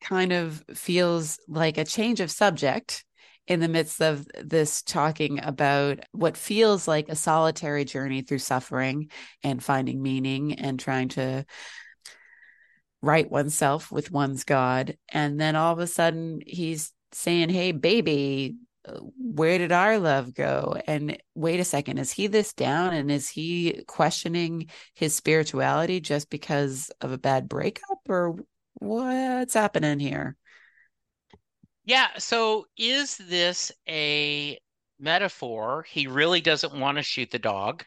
kind 0.01 0.33
of 0.33 0.63
feels 0.75 1.39
like 1.49 1.79
a 1.79 1.85
change 1.85 2.21
of 2.21 2.31
subject 2.31 3.05
in 3.47 3.61
the 3.61 3.69
midst 3.69 4.03
of 4.03 4.27
this 4.43 4.83
talking 4.83 5.43
about 5.43 6.01
what 6.13 6.37
feels 6.37 6.87
like 6.87 7.09
a 7.09 7.17
solitary 7.17 7.85
journey 7.85 8.21
through 8.21 8.39
suffering 8.39 9.11
and 9.43 9.65
finding 9.65 10.03
meaning 10.03 10.55
and 10.55 10.79
trying 10.79 11.09
to 11.09 11.45
right 13.01 13.31
oneself 13.31 13.91
with 13.91 14.11
one's 14.11 14.45
God. 14.45 14.97
And 15.09 15.41
then 15.41 15.57
all 15.57 15.73
of 15.73 15.79
a 15.79 15.87
sudden 15.87 16.41
he's 16.47 16.93
saying, 17.13 17.49
Hey, 17.49 17.73
baby, 17.73 18.57
where 19.17 19.59
did 19.59 19.73
our 19.73 19.99
love 19.99 20.35
go? 20.35 20.77
And 20.87 21.19
wait 21.35 21.61
a 21.61 21.65
second, 21.65 21.99
is 21.99 22.13
he 22.13 22.27
this 22.27 22.53
down? 22.53 22.95
And 22.95 23.11
is 23.11 23.29
he 23.29 23.83
questioning 23.87 24.71
his 24.95 25.15
spirituality 25.15 26.01
just 26.01 26.31
because 26.31 26.91
of 27.01 27.13
a 27.13 27.19
bad 27.19 27.49
breakup? 27.49 27.99
Or 28.09 28.37
what's 28.79 29.55
happening 29.55 29.99
here? 29.99 30.37
Yeah. 31.85 32.09
So 32.19 32.67
is 32.77 33.17
this 33.17 33.73
a 33.89 34.59
metaphor? 34.99 35.85
He 35.89 36.07
really 36.07 36.41
doesn't 36.41 36.79
want 36.79 36.99
to 36.99 37.03
shoot 37.03 37.31
the 37.31 37.39
dog. 37.39 37.85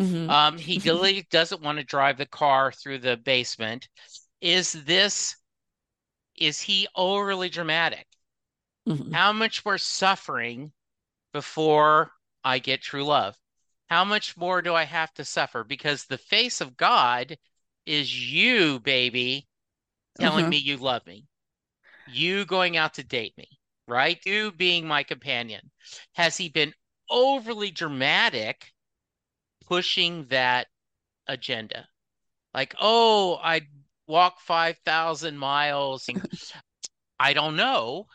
Mm-hmm. 0.00 0.30
Um, 0.30 0.58
he 0.58 0.78
really 0.84 1.26
doesn't 1.30 1.62
want 1.62 1.78
to 1.78 1.84
drive 1.84 2.18
the 2.18 2.26
car 2.26 2.72
through 2.72 2.98
the 2.98 3.16
basement. 3.16 3.88
Is 4.40 4.72
this, 4.72 5.36
is 6.36 6.60
he 6.60 6.88
overly 6.94 7.48
dramatic? 7.48 8.06
Mm-hmm. 8.88 9.12
How 9.12 9.32
much 9.32 9.64
more 9.64 9.78
suffering 9.78 10.72
before 11.32 12.12
I 12.44 12.58
get 12.58 12.82
true 12.82 13.04
love? 13.04 13.36
How 13.88 14.04
much 14.04 14.36
more 14.36 14.62
do 14.62 14.74
I 14.74 14.84
have 14.84 15.12
to 15.14 15.24
suffer? 15.24 15.64
Because 15.64 16.04
the 16.04 16.18
face 16.18 16.60
of 16.60 16.76
God 16.76 17.36
is 17.84 18.32
you, 18.32 18.80
baby, 18.80 19.46
telling 20.18 20.44
mm-hmm. 20.44 20.50
me 20.50 20.56
you 20.58 20.76
love 20.76 21.06
me. 21.06 21.26
You 22.08 22.44
going 22.44 22.76
out 22.76 22.94
to 22.94 23.04
date 23.04 23.36
me, 23.36 23.48
right? 23.88 24.18
You 24.24 24.52
being 24.52 24.86
my 24.86 25.02
companion. 25.02 25.70
Has 26.14 26.36
he 26.36 26.48
been 26.48 26.72
overly 27.10 27.70
dramatic 27.70 28.72
pushing 29.66 30.26
that 30.28 30.68
agenda? 31.26 31.88
Like, 32.54 32.74
oh, 32.80 33.38
I'd 33.42 33.66
walk 34.06 34.40
5,000 34.40 35.36
miles. 35.36 36.08
I 37.18 37.32
don't 37.32 37.56
know 37.56 38.06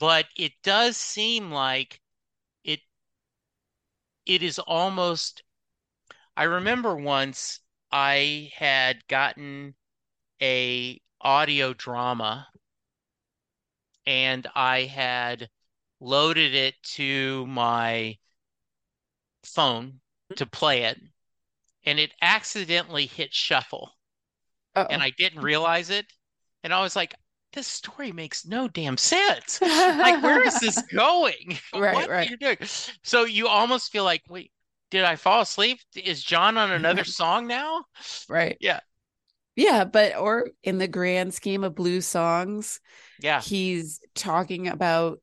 but 0.00 0.26
it 0.36 0.52
does 0.64 0.96
seem 0.96 1.52
like 1.52 2.00
it 2.64 2.80
it 4.26 4.42
is 4.42 4.58
almost 4.58 5.44
I 6.36 6.44
remember 6.44 6.96
once 6.96 7.60
I 7.92 8.50
had 8.56 9.06
gotten 9.08 9.74
a 10.42 11.00
audio 11.20 11.72
drama 11.72 12.48
and 14.06 14.46
I 14.54 14.84
had 14.84 15.48
loaded 16.00 16.54
it 16.54 16.74
to 16.94 17.46
my 17.46 18.16
phone 19.44 20.00
to 20.36 20.44
mm-hmm. 20.44 20.50
play 20.50 20.82
it 20.84 20.98
and 21.84 21.98
it 21.98 22.12
accidentally 22.22 23.06
hit 23.06 23.32
shuffle 23.32 23.92
Uh-oh. 24.74 24.86
and 24.90 25.02
I 25.02 25.10
didn't 25.10 25.42
realize 25.42 25.90
it 25.90 26.06
and 26.62 26.72
I 26.72 26.80
was 26.82 26.96
like 26.96 27.14
this 27.52 27.66
story 27.66 28.12
makes 28.12 28.46
no 28.46 28.68
damn 28.68 28.96
sense. 28.96 29.60
like, 29.60 30.22
where 30.22 30.46
is 30.46 30.60
this 30.60 30.80
going? 30.82 31.58
Right, 31.74 31.94
what 31.94 32.08
right. 32.08 32.28
Are 32.28 32.30
you 32.30 32.36
doing? 32.36 32.58
So 33.02 33.24
you 33.24 33.48
almost 33.48 33.90
feel 33.90 34.04
like, 34.04 34.22
wait, 34.28 34.52
did 34.90 35.04
I 35.04 35.16
fall 35.16 35.40
asleep? 35.40 35.80
Is 35.94 36.22
John 36.22 36.56
on 36.58 36.70
another 36.70 37.04
song 37.20 37.46
now? 37.46 37.84
Right. 38.28 38.56
Yeah. 38.60 38.80
Yeah, 39.56 39.84
but 39.84 40.16
or 40.16 40.50
in 40.62 40.78
the 40.78 40.88
grand 40.88 41.34
scheme 41.34 41.64
of 41.64 41.74
blues 41.74 42.06
songs, 42.06 42.80
yeah, 43.20 43.40
he's 43.40 44.00
talking 44.14 44.68
about 44.68 45.20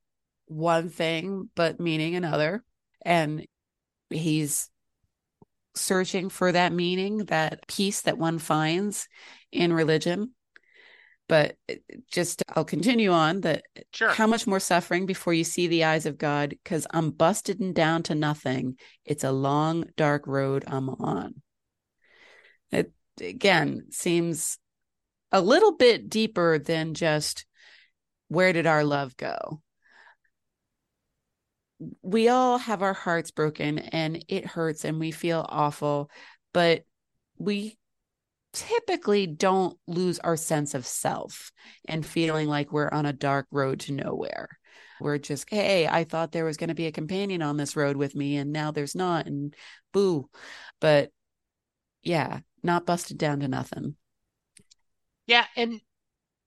one 0.47 0.89
thing 0.89 1.49
but 1.55 1.79
meaning 1.79 2.15
another, 2.15 2.63
and 3.03 3.45
he's 4.09 4.69
searching 5.75 6.29
for 6.29 6.51
that 6.51 6.73
meaning, 6.73 7.25
that 7.25 7.67
peace 7.67 8.01
that 8.01 8.17
one 8.17 8.39
finds 8.39 9.07
in 9.51 9.71
religion 9.73 10.31
but 11.27 11.55
uh, 11.69 11.75
just 12.11 12.43
I'll 12.49 12.65
continue 12.65 13.11
on 13.11 13.41
that 13.41 13.63
sure. 13.93 14.09
how 14.09 14.27
much 14.27 14.47
more 14.47 14.59
suffering 14.59 15.05
before 15.05 15.33
you 15.33 15.43
see 15.43 15.67
the 15.67 15.83
eyes 15.83 16.05
of 16.05 16.17
God 16.17 16.49
because 16.49 16.87
I'm 16.91 17.11
busted 17.11 17.59
and 17.59 17.75
down 17.75 18.03
to 18.03 18.15
nothing. 18.15 18.77
It's 19.05 19.23
a 19.23 19.31
long 19.31 19.85
dark 19.95 20.27
road 20.27 20.63
I'm 20.67 20.89
on. 20.89 21.41
It 22.71 22.91
again 23.21 23.87
seems 23.91 24.57
a 25.31 25.41
little 25.41 25.75
bit 25.75 26.09
deeper 26.09 26.57
than 26.59 26.93
just 26.93 27.45
where 28.27 28.53
did 28.53 28.67
our 28.67 28.83
love 28.83 29.17
go? 29.17 29.61
We 32.01 32.27
all 32.27 32.57
have 32.57 32.81
our 32.81 32.93
hearts 32.93 33.31
broken 33.31 33.77
and 33.79 34.23
it 34.27 34.45
hurts 34.45 34.83
and 34.83 34.99
we 34.99 35.11
feel 35.11 35.45
awful, 35.47 36.09
but 36.53 36.83
we 37.37 37.77
typically 38.53 39.27
don't 39.27 39.77
lose 39.85 40.17
our 40.19 40.35
sense 40.35 40.73
of 40.73 40.85
self 40.85 41.51
and 41.87 42.05
feeling 42.05 42.47
like 42.47 42.71
we're 42.71 42.89
on 42.89 43.05
a 43.05 43.13
dark 43.13 43.45
road 43.51 43.81
to 43.81 43.93
nowhere. 43.93 44.49
We're 44.99 45.19
just, 45.19 45.47
hey, 45.49 45.87
I 45.87 46.05
thought 46.05 46.31
there 46.31 46.45
was 46.45 46.57
going 46.57 46.69
to 46.69 46.75
be 46.75 46.87
a 46.87 46.91
companion 46.91 47.43
on 47.43 47.57
this 47.57 47.75
road 47.75 47.97
with 47.97 48.15
me, 48.15 48.37
and 48.37 48.51
now 48.51 48.71
there's 48.71 48.95
not, 48.95 49.27
and 49.27 49.55
boo. 49.93 50.27
But 50.81 51.11
yeah, 52.01 52.39
not 52.63 52.85
busted 52.85 53.17
down 53.17 53.39
to 53.41 53.47
nothing. 53.47 53.95
Yeah. 55.25 55.45
And 55.55 55.81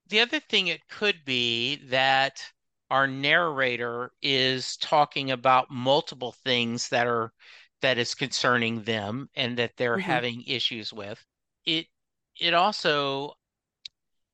the 0.09 0.21
other 0.21 0.41
thing 0.41 0.69
it 0.69 0.81
could 0.89 1.25
be 1.25 1.77
that 1.89 2.43
our 2.91 3.07
narrator 3.07 4.11
is 4.21 4.77
talking 4.79 5.31
about 5.31 5.71
multiple 5.71 6.33
things 6.45 6.89
that 6.89 7.07
are 7.07 7.33
that 7.83 7.97
is 7.97 8.15
concerning 8.15 8.83
them 8.83 9.29
and 9.35 9.57
that 9.57 9.73
they're 9.77 9.97
mm-hmm. 9.97 10.11
having 10.11 10.45
issues 10.47 10.93
with 10.93 11.25
it 11.65 11.87
it 12.39 12.53
also 12.53 13.33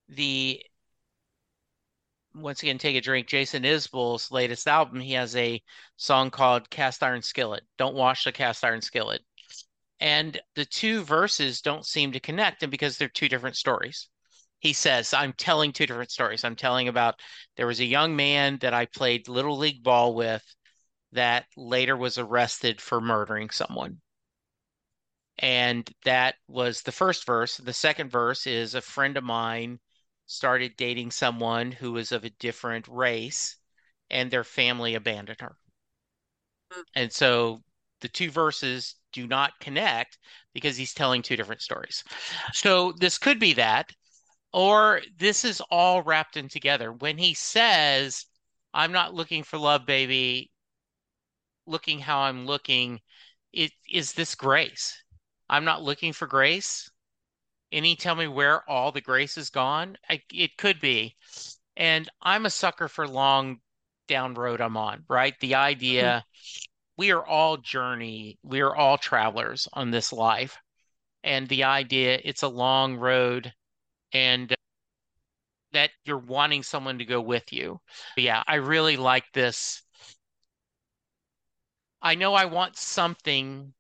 the 0.09 0.61
once 2.35 2.63
again 2.63 2.79
take 2.79 2.97
a 2.97 3.01
drink 3.01 3.27
jason 3.27 3.63
isbell's 3.63 4.31
latest 4.31 4.67
album 4.67 5.01
he 5.01 5.13
has 5.13 5.37
a 5.37 5.61
song 5.97 6.31
called 6.31 6.69
cast 6.71 7.03
iron 7.03 7.23
skillet 7.23 7.63
don't 7.79 7.95
wash 7.95 8.25
the 8.25 8.33
cast 8.33 8.65
iron 8.65 8.81
skillet 8.81 9.21
and 10.01 10.41
the 10.55 10.65
two 10.65 11.03
verses 11.03 11.61
don't 11.61 11.87
seem 11.87 12.13
to 12.13 12.21
connect 12.21 12.63
and 12.63 12.71
because 12.71 12.97
they're 12.97 13.09
two 13.09 13.29
different 13.29 13.57
stories 13.57 14.09
he 14.59 14.73
says 14.73 15.15
i'm 15.15 15.33
telling 15.33 15.73
two 15.73 15.87
different 15.87 16.11
stories 16.11 16.45
i'm 16.45 16.57
telling 16.57 16.89
about 16.89 17.21
there 17.57 17.67
was 17.67 17.81
a 17.81 17.85
young 17.85 18.15
man 18.17 18.59
that 18.61 18.75
i 18.75 18.87
played 18.87 19.29
little 19.29 19.57
league 19.57 19.83
ball 19.83 20.15
with 20.15 20.45
that 21.13 21.47
later 21.57 21.97
was 21.97 22.19
arrested 22.19 22.81
for 22.81 23.01
murdering 23.01 23.51
someone 23.51 24.01
and 25.39 25.91
that 26.05 26.37
was 26.49 26.83
the 26.83 26.93
first 26.93 27.27
verse. 27.27 27.57
The 27.59 27.73
second 27.73 28.11
verse 28.11 28.47
is 28.47 28.75
a 28.75 28.81
friend 28.81 29.17
of 29.17 29.25
mine 29.25 29.81
started 30.27 30.77
dating 30.77 31.11
someone 31.11 31.73
who 31.73 31.93
was 31.93 32.11
of 32.11 32.25
a 32.25 32.31
different 32.31 32.89
race, 32.89 33.57
and 34.11 34.31
their 34.31 34.45
family 34.45 34.95
abandoned 34.95 35.41
her. 35.41 35.57
Hmm. 36.73 36.81
And 36.95 37.13
so 37.13 37.63
the 38.01 38.09
two 38.09 38.31
verses 38.31 38.97
do 39.17 39.27
not 39.27 39.59
connect 39.61 40.19
because 40.53 40.77
he's 40.77 40.93
telling 40.93 41.23
two 41.23 41.37
different 41.37 41.63
stories. 41.63 42.05
So 42.53 42.93
this 42.93 43.17
could 43.19 43.41
be 43.41 43.55
that, 43.55 43.91
or 44.53 45.01
this 45.19 45.45
is 45.45 45.63
all 45.71 46.03
wrapped 46.03 46.37
in 46.37 46.49
together. 46.49 46.93
When 46.93 47.17
he 47.17 47.33
says, 47.33 48.27
I'm 48.75 48.93
not 48.93 49.15
looking 49.15 49.43
for 49.43 49.59
love, 49.59 49.87
baby, 49.87 50.51
looking 51.67 51.99
how 51.99 52.21
I'm 52.21 52.47
looking, 52.47 53.01
it 53.53 53.73
is 53.91 54.13
this 54.13 54.35
grace 54.35 55.03
I'm 55.49 55.65
not 55.65 55.83
looking 55.83 56.13
for 56.13 56.27
grace. 56.27 56.91
Any 57.73 57.97
tell 57.97 58.15
me 58.15 58.29
where 58.29 58.69
all 58.69 58.93
the 58.93 59.01
grace 59.01 59.37
is 59.39 59.51
gone? 59.51 59.97
I, 60.09 60.21
it 60.33 60.57
could 60.57 60.81
be. 60.81 61.17
And 61.77 62.09
I'm 62.23 62.47
a 62.47 62.51
sucker 62.51 62.89
for 62.89 63.07
long 63.07 63.61
down 64.09 64.35
road 64.35 64.61
I'm 64.61 64.77
on, 64.77 65.05
right? 65.09 65.35
The 65.41 65.55
idea 65.57 66.03
mm-hmm. 66.03 66.76
We 66.97 67.13
are 67.13 67.25
all 67.25 67.57
journey, 67.57 68.39
we 68.43 68.61
are 68.61 68.75
all 68.75 68.99
travelers 68.99 69.69
on 69.73 69.91
this 69.91 70.13
life. 70.13 70.59
And 71.25 71.49
the 71.49 71.65
idea 71.65 72.21
it's 72.25 72.43
a 72.43 72.49
long 72.49 72.97
road 72.97 73.53
and 74.13 74.55
that 75.73 75.91
you're 76.05 76.19
wanting 76.19 76.63
someone 76.63 76.99
to 76.99 77.05
go 77.05 77.21
with 77.21 77.53
you. 77.53 77.81
But 78.15 78.25
yeah, 78.25 78.43
I 78.47 78.57
really 78.57 78.97
like 78.97 79.25
this. 79.33 79.83
I 82.01 82.15
know 82.15 82.35
I 82.35 82.45
want 82.45 82.77
something, 82.77 83.75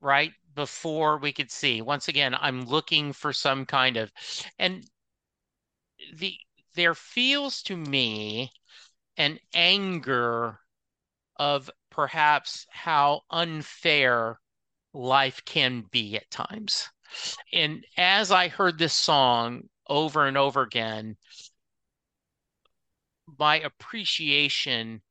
right? 0.00 0.32
before 0.54 1.18
we 1.18 1.32
could 1.32 1.50
see. 1.50 1.80
Once 1.82 2.08
again, 2.08 2.34
I'm 2.38 2.62
looking 2.64 3.12
for 3.12 3.32
some 3.32 3.66
kind 3.66 3.96
of 3.96 4.12
and 4.58 4.84
the 6.14 6.34
there 6.74 6.94
feels 6.94 7.62
to 7.62 7.76
me 7.76 8.50
an 9.16 9.38
anger 9.54 10.58
of 11.36 11.70
perhaps 11.90 12.66
how 12.70 13.22
unfair 13.30 14.38
life 14.92 15.44
can 15.44 15.82
be 15.90 16.16
at 16.16 16.30
times. 16.30 16.88
And 17.52 17.84
as 17.96 18.30
I 18.30 18.48
heard 18.48 18.78
this 18.78 18.94
song 18.94 19.68
over 19.88 20.26
and 20.26 20.36
over 20.36 20.62
again, 20.62 21.16
my 23.38 23.60
appreciation 23.60 25.02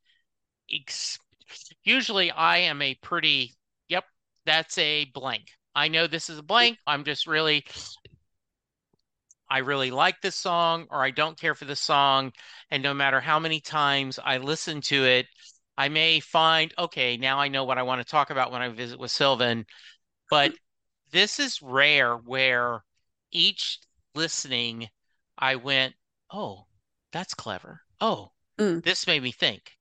ex- 0.71 1.19
usually 1.83 2.31
I 2.31 2.57
am 2.59 2.81
a 2.81 2.95
pretty 2.95 3.53
yep, 3.87 4.05
that's 4.45 4.77
a 4.77 5.05
blank. 5.05 5.51
I 5.75 5.87
know 5.87 6.07
this 6.07 6.29
is 6.29 6.39
a 6.39 6.43
blank. 6.43 6.77
I'm 6.87 7.03
just 7.03 7.27
really 7.27 7.65
I 9.49 9.59
really 9.59 9.91
like 9.91 10.21
this 10.21 10.35
song 10.35 10.87
or 10.91 11.03
I 11.03 11.11
don't 11.11 11.39
care 11.39 11.55
for 11.55 11.65
the 11.65 11.75
song 11.75 12.31
and 12.69 12.83
no 12.83 12.93
matter 12.93 13.19
how 13.19 13.39
many 13.39 13.59
times 13.59 14.19
I 14.23 14.37
listen 14.37 14.81
to 14.81 15.05
it, 15.05 15.27
I 15.79 15.87
may 15.87 16.19
find 16.19 16.73
okay, 16.77 17.15
now 17.15 17.39
I 17.39 17.47
know 17.47 17.63
what 17.63 17.77
I 17.77 17.83
want 17.83 18.01
to 18.01 18.11
talk 18.11 18.31
about 18.31 18.51
when 18.51 18.61
I 18.61 18.67
visit 18.67 18.99
with 18.99 19.11
Sylvan, 19.11 19.65
but 20.29 20.51
this 21.11 21.39
is 21.39 21.61
rare 21.61 22.17
where 22.17 22.83
each 23.31 23.79
listening 24.13 24.89
I 25.37 25.55
went, 25.55 25.95
"Oh, 26.29 26.65
that's 27.13 27.33
clever." 27.33 27.79
Oh, 28.01 28.33
Mm. 28.59 28.83
this 28.83 29.07
made 29.07 29.23
me 29.23 29.31
think. 29.31 29.77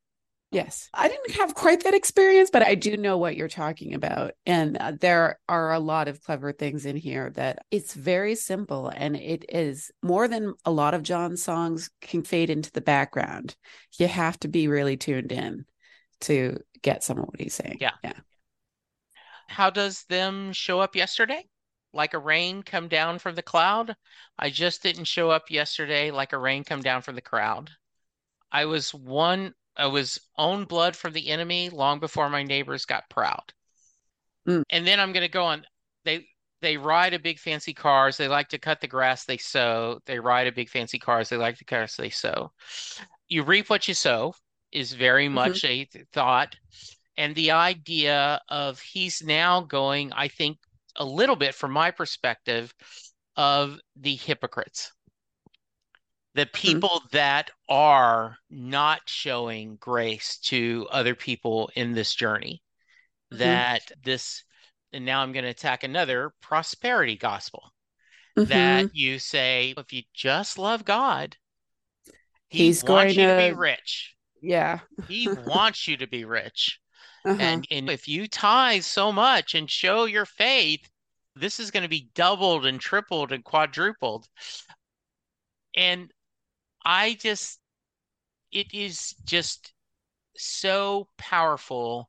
Yes. 0.52 0.88
I 0.94 1.08
didn't 1.08 1.32
have 1.32 1.56
quite 1.56 1.82
that 1.82 1.94
experience, 1.94 2.48
but 2.48 2.62
I 2.62 2.76
do 2.76 2.96
know 2.96 3.18
what 3.18 3.36
you're 3.36 3.48
talking 3.48 3.92
about. 3.92 4.34
And 4.46 4.76
uh, 4.76 4.92
there 5.00 5.40
are 5.48 5.72
a 5.72 5.80
lot 5.80 6.06
of 6.06 6.22
clever 6.22 6.52
things 6.52 6.86
in 6.86 6.96
here 6.96 7.30
that 7.30 7.58
it's 7.72 7.92
very 7.92 8.36
simple 8.36 8.88
and 8.88 9.16
it 9.16 9.44
is 9.48 9.90
more 10.00 10.28
than 10.28 10.54
a 10.64 10.70
lot 10.70 10.94
of 10.94 11.02
John's 11.02 11.42
songs 11.42 11.90
can 12.00 12.22
fade 12.22 12.50
into 12.50 12.70
the 12.70 12.80
background. 12.80 13.56
You 13.98 14.06
have 14.06 14.38
to 14.40 14.48
be 14.48 14.68
really 14.68 14.96
tuned 14.96 15.32
in 15.32 15.66
to 16.22 16.58
get 16.82 17.02
some 17.02 17.18
of 17.18 17.24
what 17.24 17.40
he's 17.40 17.54
saying. 17.54 17.78
Yeah. 17.80 17.92
Yeah. 18.02 18.12
How 19.48 19.70
does 19.70 20.04
them 20.04 20.52
show 20.52 20.80
up 20.80 20.94
yesterday? 20.94 21.44
Like 21.92 22.14
a 22.14 22.18
rain 22.18 22.62
come 22.62 22.88
down 22.88 23.18
from 23.18 23.34
the 23.34 23.42
cloud? 23.42 23.96
I 24.38 24.50
just 24.50 24.82
didn't 24.82 25.06
show 25.06 25.30
up 25.30 25.50
yesterday 25.50 26.10
like 26.10 26.32
a 26.32 26.38
rain 26.38 26.64
come 26.64 26.82
down 26.82 27.02
from 27.02 27.14
the 27.14 27.22
crowd. 27.22 27.70
I 28.52 28.66
was 28.66 28.92
one 28.92 29.54
I 29.76 29.86
was 29.86 30.20
own 30.36 30.64
blood 30.64 30.96
from 30.96 31.12
the 31.12 31.28
enemy 31.28 31.70
long 31.70 32.00
before 32.00 32.28
my 32.28 32.42
neighbors 32.42 32.84
got 32.84 33.08
proud. 33.08 33.52
Mm. 34.46 34.64
And 34.70 34.86
then 34.86 34.98
I'm 35.00 35.12
going 35.12 35.24
to 35.24 35.32
go 35.32 35.44
on. 35.44 35.64
They 36.04 36.26
they 36.60 36.76
ride 36.76 37.14
a 37.14 37.18
big 37.18 37.38
fancy 37.38 37.72
cars. 37.72 38.16
They 38.16 38.28
like 38.28 38.48
to 38.48 38.58
cut 38.58 38.80
the 38.80 38.88
grass 38.88 39.24
they 39.24 39.36
sow. 39.38 40.00
They 40.06 40.18
ride 40.18 40.48
a 40.48 40.52
big 40.52 40.68
fancy 40.68 40.98
cars. 40.98 41.28
They 41.28 41.36
like 41.36 41.56
the 41.56 41.64
cars 41.64 41.96
they 41.96 42.10
sow. 42.10 42.52
You 43.28 43.44
reap 43.44 43.70
what 43.70 43.86
you 43.86 43.94
sow 43.94 44.34
is 44.72 44.92
very 44.92 45.26
mm-hmm. 45.26 45.34
much 45.34 45.64
a 45.64 45.84
th- 45.84 46.06
thought. 46.12 46.56
And 47.16 47.34
the 47.34 47.52
idea 47.52 48.40
of 48.48 48.80
he's 48.80 49.22
now 49.22 49.62
going, 49.62 50.12
I 50.12 50.28
think, 50.28 50.58
a 50.96 51.04
little 51.04 51.36
bit 51.36 51.54
from 51.54 51.72
my 51.72 51.90
perspective 51.90 52.72
of 53.36 53.78
the 53.96 54.14
hypocrites. 54.14 54.92
The 56.34 56.46
mm-hmm. 56.46 56.52
people 56.52 57.02
that 57.12 57.50
are 57.68 58.36
not 58.50 59.00
showing 59.06 59.76
grace 59.76 60.38
to 60.44 60.86
other 60.90 61.14
people 61.14 61.70
in 61.74 61.92
this 61.92 62.14
journey. 62.14 62.62
Mhm. 63.32 63.38
that 63.38 63.82
this 64.02 64.42
and 64.92 65.04
now 65.04 65.20
i'm 65.20 65.32
going 65.32 65.44
to 65.44 65.50
attack 65.50 65.84
another 65.84 66.32
prosperity 66.40 67.16
gospel. 67.16 67.72
That 68.36 68.86
mm-hmm. 68.86 68.96
you 68.96 69.18
say 69.18 69.74
if 69.76 69.92
you 69.92 70.02
just 70.14 70.58
love 70.58 70.84
god 70.84 71.36
he 72.48 72.66
He's 72.66 72.82
going 72.82 73.10
you 73.10 73.26
to 73.26 73.36
be 73.36 73.52
rich 73.52 74.16
Yeah. 74.40 74.80
he 75.08 75.28
wants 75.28 75.88
you 75.88 75.96
to 75.98 76.06
be 76.06 76.24
rich 76.24 76.78
Uh-huh. 77.24 77.42
and, 77.42 77.66
and 77.70 77.90
if 77.90 78.06
you 78.08 78.28
tithe 78.28 78.84
so 78.84 79.12
much 79.12 79.54
and 79.54 79.68
show 79.68 80.04
your 80.04 80.24
faith, 80.24 80.88
this 81.34 81.60
is 81.60 81.70
going 81.70 81.82
to 81.82 81.88
be 81.88 82.10
doubled 82.14 82.64
and 82.64 82.80
tripled 82.80 83.32
and 83.32 83.44
quadrupled. 83.44 84.26
And 85.76 86.10
I 86.84 87.14
just, 87.20 87.58
it 88.50 88.72
is 88.72 89.14
just 89.24 89.72
so 90.36 91.08
powerful. 91.18 92.08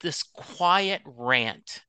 This 0.00 0.22
quiet 0.22 1.02
rant. 1.04 1.84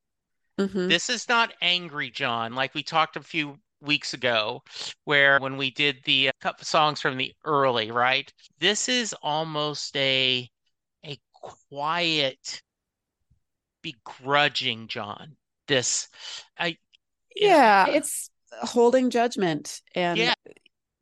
Mhm. 0.60 0.90
This 0.90 1.10
is 1.10 1.28
not 1.28 1.54
angry 1.62 2.12
John, 2.12 2.54
like 2.54 2.74
we 2.74 2.84
talked 2.84 3.16
a 3.16 3.22
few 3.22 3.58
weeks 3.86 4.14
ago, 4.14 4.62
where 5.06 5.40
when 5.40 5.58
we 5.58 5.72
did 5.72 5.98
the 6.06 6.30
uh, 6.30 6.32
couple 6.42 6.66
songs 6.66 7.00
from 7.02 7.18
the 7.18 7.34
early, 7.46 7.92
right? 7.92 8.32
This 8.60 8.90
is 8.90 9.16
almost 9.22 9.96
a 9.96 10.50
a 11.06 11.18
quiet, 11.70 12.62
begrudging 13.82 14.88
John. 14.88 15.36
This, 15.68 16.10
I, 16.58 16.78
yeah, 17.36 17.88
it's 17.88 18.30
holding 18.62 19.10
judgment 19.10 19.82
and 19.94 20.20
Yeah. 20.20 20.34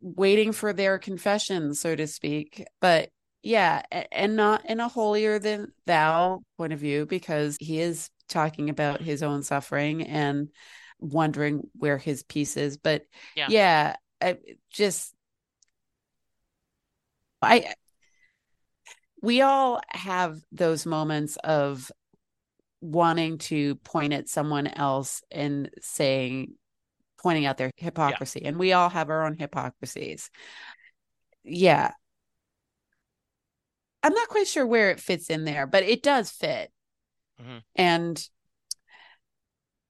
waiting 0.02 0.52
for 0.52 0.74
their 0.74 1.00
confession, 1.00 1.74
so 1.74 1.96
to 1.96 2.08
speak. 2.08 2.66
But 2.82 3.10
yeah, 3.42 3.84
and 4.12 4.36
not 4.36 4.66
in 4.66 4.80
a 4.80 4.88
holier 4.88 5.40
than 5.40 5.74
thou 5.86 6.42
point 6.58 6.74
of 6.74 6.80
view, 6.80 7.06
because 7.06 7.58
he 7.60 7.80
is 7.80 8.10
talking 8.30 8.70
about 8.70 9.02
his 9.02 9.22
own 9.22 9.44
suffering 9.44 10.08
and 10.08 10.50
wondering 11.04 11.70
where 11.74 11.98
his 11.98 12.24
piece 12.24 12.58
is. 12.58 12.78
But 12.78 13.06
Yeah. 13.36 13.48
yeah, 13.50 13.96
I 14.22 14.38
just 14.72 15.14
I 17.42 17.74
we 19.22 19.42
all 19.42 19.82
have 19.90 20.40
those 20.52 20.86
moments 20.86 21.38
of 21.44 21.92
wanting 22.82 23.38
to 23.38 23.76
point 23.76 24.14
at 24.14 24.28
someone 24.28 24.68
else 24.68 25.24
and 25.32 25.70
saying 25.82 26.54
pointing 27.22 27.46
out 27.46 27.58
their 27.58 27.72
hypocrisy 27.78 28.44
and 28.44 28.58
we 28.58 28.74
all 28.74 28.90
have 28.90 29.10
our 29.10 29.26
own 29.26 29.38
hypocrisies 29.38 30.30
yeah 31.46 31.92
i'm 34.04 34.14
not 34.14 34.28
quite 34.28 34.48
sure 34.48 34.68
where 34.68 34.92
it 34.92 35.00
fits 35.00 35.30
in 35.30 35.46
there 35.46 35.66
but 35.66 35.84
it 35.84 36.04
does 36.04 36.30
fit 36.30 36.70
Mhm. 37.42 37.64
and 37.76 38.30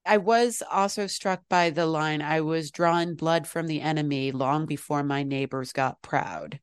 i 0.06 0.18
was 0.18 0.62
also 0.70 1.08
struck 1.08 1.42
by 1.50 1.70
the 1.70 1.86
line 1.86 2.22
i 2.22 2.42
was 2.42 2.72
drawing 2.72 3.16
blood 3.16 3.48
from 3.48 3.68
the 3.68 3.82
enemy 3.82 4.32
long 4.32 4.66
before 4.66 5.04
my 5.04 5.24
neighbors 5.24 5.72
got 5.74 6.02
proud 6.02 6.60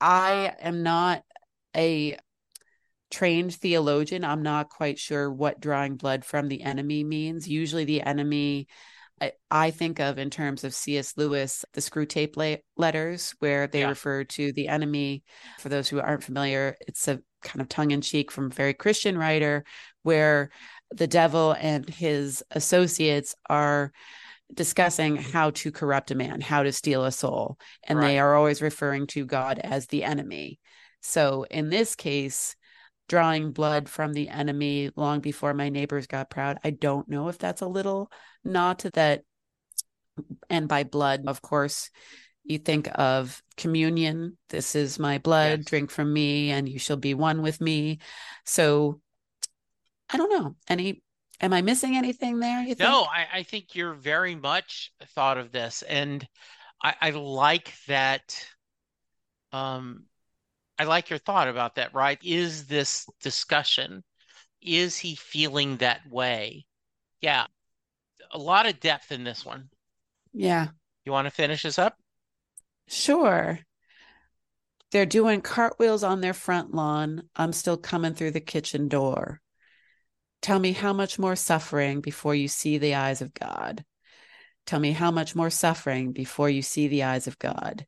i 0.00 0.52
am 0.60 0.82
not 0.82 1.22
a 1.76 2.16
trained 3.10 3.54
theologian. 3.54 4.24
I'm 4.24 4.42
not 4.42 4.68
quite 4.70 4.98
sure 4.98 5.30
what 5.30 5.60
drawing 5.60 5.96
blood 5.96 6.24
from 6.24 6.48
the 6.48 6.62
enemy 6.62 7.04
means. 7.04 7.46
Usually, 7.48 7.84
the 7.84 8.02
enemy 8.02 8.66
I, 9.20 9.32
I 9.48 9.70
think 9.70 10.00
of 10.00 10.18
in 10.18 10.30
terms 10.30 10.64
of 10.64 10.74
C.S. 10.74 11.16
Lewis, 11.16 11.64
the 11.72 11.80
Screwtape 11.80 12.36
la- 12.36 12.56
letters, 12.76 13.32
where 13.38 13.68
they 13.68 13.80
Yeah. 13.80 13.90
refer 13.90 14.24
to 14.24 14.52
the 14.52 14.66
enemy. 14.66 15.22
For 15.60 15.68
those 15.68 15.88
who 15.88 16.00
aren't 16.00 16.24
familiar, 16.24 16.76
it's 16.80 17.06
a 17.06 17.20
kind 17.42 17.60
of 17.60 17.68
tongue 17.68 17.92
in 17.92 18.00
cheek 18.00 18.32
from 18.32 18.46
a 18.46 18.54
very 18.54 18.74
Christian 18.74 19.16
writer 19.16 19.64
where 20.02 20.50
the 20.94 21.06
devil 21.06 21.52
and 21.58 21.88
his 21.88 22.42
associates 22.52 23.34
are 23.50 23.92
discussing 24.52 25.16
how 25.16 25.50
to 25.50 25.72
corrupt 25.72 26.10
a 26.10 26.14
man, 26.14 26.40
how 26.40 26.62
to 26.62 26.72
steal 26.72 27.04
a 27.04 27.12
soul. 27.12 27.58
And 27.82 28.02
they 28.02 28.18
are 28.18 28.34
always 28.34 28.62
referring 28.62 29.08
to 29.08 29.24
God 29.24 29.58
as 29.58 29.86
the 29.86 30.04
enemy. 30.04 30.60
So 31.00 31.44
in 31.50 31.70
this 31.70 31.96
case, 31.96 32.54
drawing 33.08 33.50
blood 33.52 33.88
from 33.88 34.12
the 34.12 34.28
enemy 34.28 34.90
long 34.96 35.20
before 35.20 35.52
my 35.52 35.68
neighbors 35.68 36.06
got 36.06 36.30
proud. 36.30 36.58
I 36.62 36.70
don't 36.70 37.08
know 37.08 37.28
if 37.28 37.38
that's 37.38 37.62
a 37.62 37.66
little 37.66 38.10
nod 38.44 38.78
to 38.80 38.90
that. 38.90 39.22
And 40.48 40.68
by 40.68 40.84
blood, 40.84 41.24
of 41.26 41.42
course, 41.42 41.90
you 42.44 42.58
think 42.58 42.88
of 42.94 43.42
communion. 43.56 44.38
This 44.50 44.74
is 44.74 44.98
my 44.98 45.18
blood, 45.18 45.60
Yes. 45.60 45.66
drink 45.66 45.90
from 45.90 46.12
me, 46.12 46.50
and 46.50 46.68
you 46.68 46.78
shall 46.78 46.98
be 46.98 47.14
one 47.14 47.42
with 47.42 47.60
me. 47.60 47.98
So 48.44 49.00
I 50.10 50.16
don't 50.16 50.30
know. 50.30 50.56
Any 50.68 51.02
am 51.40 51.52
I 51.52 51.62
missing 51.62 51.96
anything 51.96 52.40
there? 52.40 52.60
You 52.60 52.74
think? 52.74 52.88
No, 52.88 53.02
I, 53.02 53.38
I 53.38 53.42
think 53.42 53.74
you're 53.74 53.94
very 53.94 54.34
much 54.34 54.92
thought 55.14 55.38
of 55.38 55.52
this, 55.52 55.82
and 55.82 56.26
I, 56.82 56.94
I 57.00 57.10
like 57.10 57.72
that. 57.88 58.38
Um, 59.52 60.04
I 60.78 60.84
like 60.84 61.10
your 61.10 61.18
thought 61.18 61.48
about 61.48 61.76
that, 61.76 61.94
right? 61.94 62.18
Is 62.22 62.66
this 62.66 63.06
discussion, 63.20 64.02
is 64.60 64.96
he 64.96 65.14
feeling 65.14 65.76
that 65.76 66.00
way? 66.10 66.66
Yeah, 67.20 67.46
a 68.32 68.38
lot 68.38 68.66
of 68.66 68.80
depth 68.80 69.12
in 69.12 69.24
this 69.24 69.44
one. 69.44 69.68
Yeah. 70.32 70.68
You 71.04 71.12
want 71.12 71.26
to 71.26 71.30
finish 71.30 71.62
this 71.62 71.78
up? 71.78 71.96
Sure. 72.88 73.58
They're 74.90 75.06
doing 75.06 75.40
cartwheels 75.40 76.02
on 76.02 76.20
their 76.20 76.34
front 76.34 76.74
lawn. 76.74 77.22
I'm 77.36 77.52
still 77.52 77.76
coming 77.76 78.14
through 78.14 78.32
the 78.32 78.40
kitchen 78.40 78.88
door. 78.88 79.40
Tell 80.44 80.58
me 80.58 80.72
how 80.72 80.92
much 80.92 81.18
more 81.18 81.36
suffering 81.36 82.02
before 82.02 82.34
you 82.34 82.48
see 82.48 82.76
the 82.76 82.96
eyes 82.96 83.22
of 83.22 83.32
God. 83.32 83.82
Tell 84.66 84.78
me 84.78 84.92
how 84.92 85.10
much 85.10 85.34
more 85.34 85.48
suffering 85.48 86.12
before 86.12 86.50
you 86.50 86.60
see 86.60 86.86
the 86.86 87.04
eyes 87.04 87.26
of 87.26 87.38
God. 87.38 87.86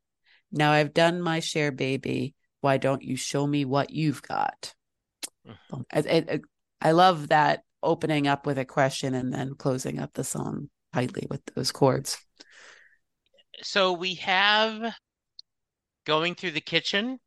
Now 0.50 0.72
I've 0.72 0.94
done 0.94 1.20
my 1.20 1.40
share, 1.40 1.70
baby. 1.70 2.34
why 2.62 2.78
don't 2.78 3.02
you 3.02 3.14
show 3.14 3.46
me 3.46 3.66
what 3.66 3.90
you've 3.90 4.22
got? 4.22 4.74
Mm. 5.46 5.84
I, 5.92 6.00
I, 6.00 6.40
I 6.80 6.92
love 6.92 7.28
that 7.28 7.62
opening 7.82 8.26
up 8.26 8.46
with 8.46 8.56
a 8.56 8.64
question 8.64 9.14
and 9.14 9.30
then 9.30 9.54
closing 9.54 9.98
up 9.98 10.14
the 10.14 10.24
song 10.24 10.70
tightly 10.94 11.26
with 11.28 11.44
those 11.54 11.72
chords. 11.72 12.16
So 13.60 13.92
we 13.92 14.14
have 14.14 14.94
going 16.06 16.34
through 16.34 16.52
the 16.52 16.62
kitchen, 16.62 17.20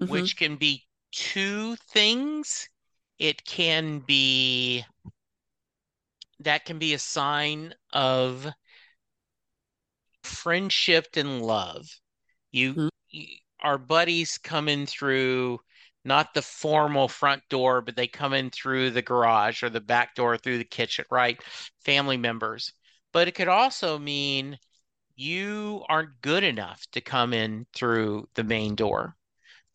Mhm. 0.00 0.08
which 0.08 0.36
can 0.36 0.54
be 0.54 0.86
two 1.10 1.74
things. 1.90 2.68
It 3.18 3.44
can 3.44 4.00
be 4.00 4.84
that 6.40 6.64
can 6.64 6.78
be 6.78 6.94
a 6.94 6.98
sign 6.98 7.74
of 7.92 8.46
friendship 10.22 11.16
and 11.16 11.42
love. 11.42 12.00
You, 12.52 12.74
Mhm. 12.74 12.90
you 13.10 13.36
our 13.60 13.78
buddies 13.78 14.38
coming 14.38 14.86
through 14.86 15.60
not 16.04 16.34
the 16.34 16.42
formal 16.42 17.08
front 17.08 17.42
door, 17.48 17.80
but 17.80 17.96
they 17.96 18.06
come 18.06 18.34
in 18.34 18.50
through 18.50 18.90
the 18.90 19.02
garage 19.02 19.62
or 19.62 19.70
the 19.70 19.80
back 19.80 20.14
door 20.14 20.36
through 20.36 20.58
the 20.58 20.64
kitchen, 20.64 21.06
right? 21.10 21.42
Family 21.84 22.18
members. 22.18 22.72
But 23.12 23.28
it 23.28 23.32
could 23.34 23.48
also 23.48 23.98
mean 23.98 24.58
you 25.16 25.84
aren't 25.88 26.20
good 26.22 26.44
enough 26.44 26.86
to 26.92 27.00
come 27.00 27.32
in 27.32 27.66
through 27.74 28.28
the 28.34 28.44
main 28.44 28.74
door. 28.76 29.16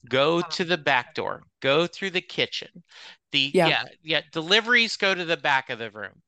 Go 0.10 0.42
to 0.42 0.66
the 0.66 0.78
back 0.78 1.16
door. 1.16 1.44
Go 1.62 1.88
through 1.88 2.12
the 2.12 2.22
kitchen. 2.22 2.84
The 3.32 3.52
Yeah. 3.54 3.68
yeah, 3.68 3.86
yeah, 4.04 4.22
deliveries 4.32 4.98
go 4.98 5.14
to 5.16 5.26
the 5.26 5.38
back 5.38 5.70
of 5.70 5.80
the 5.80 5.92
room. 5.92 6.22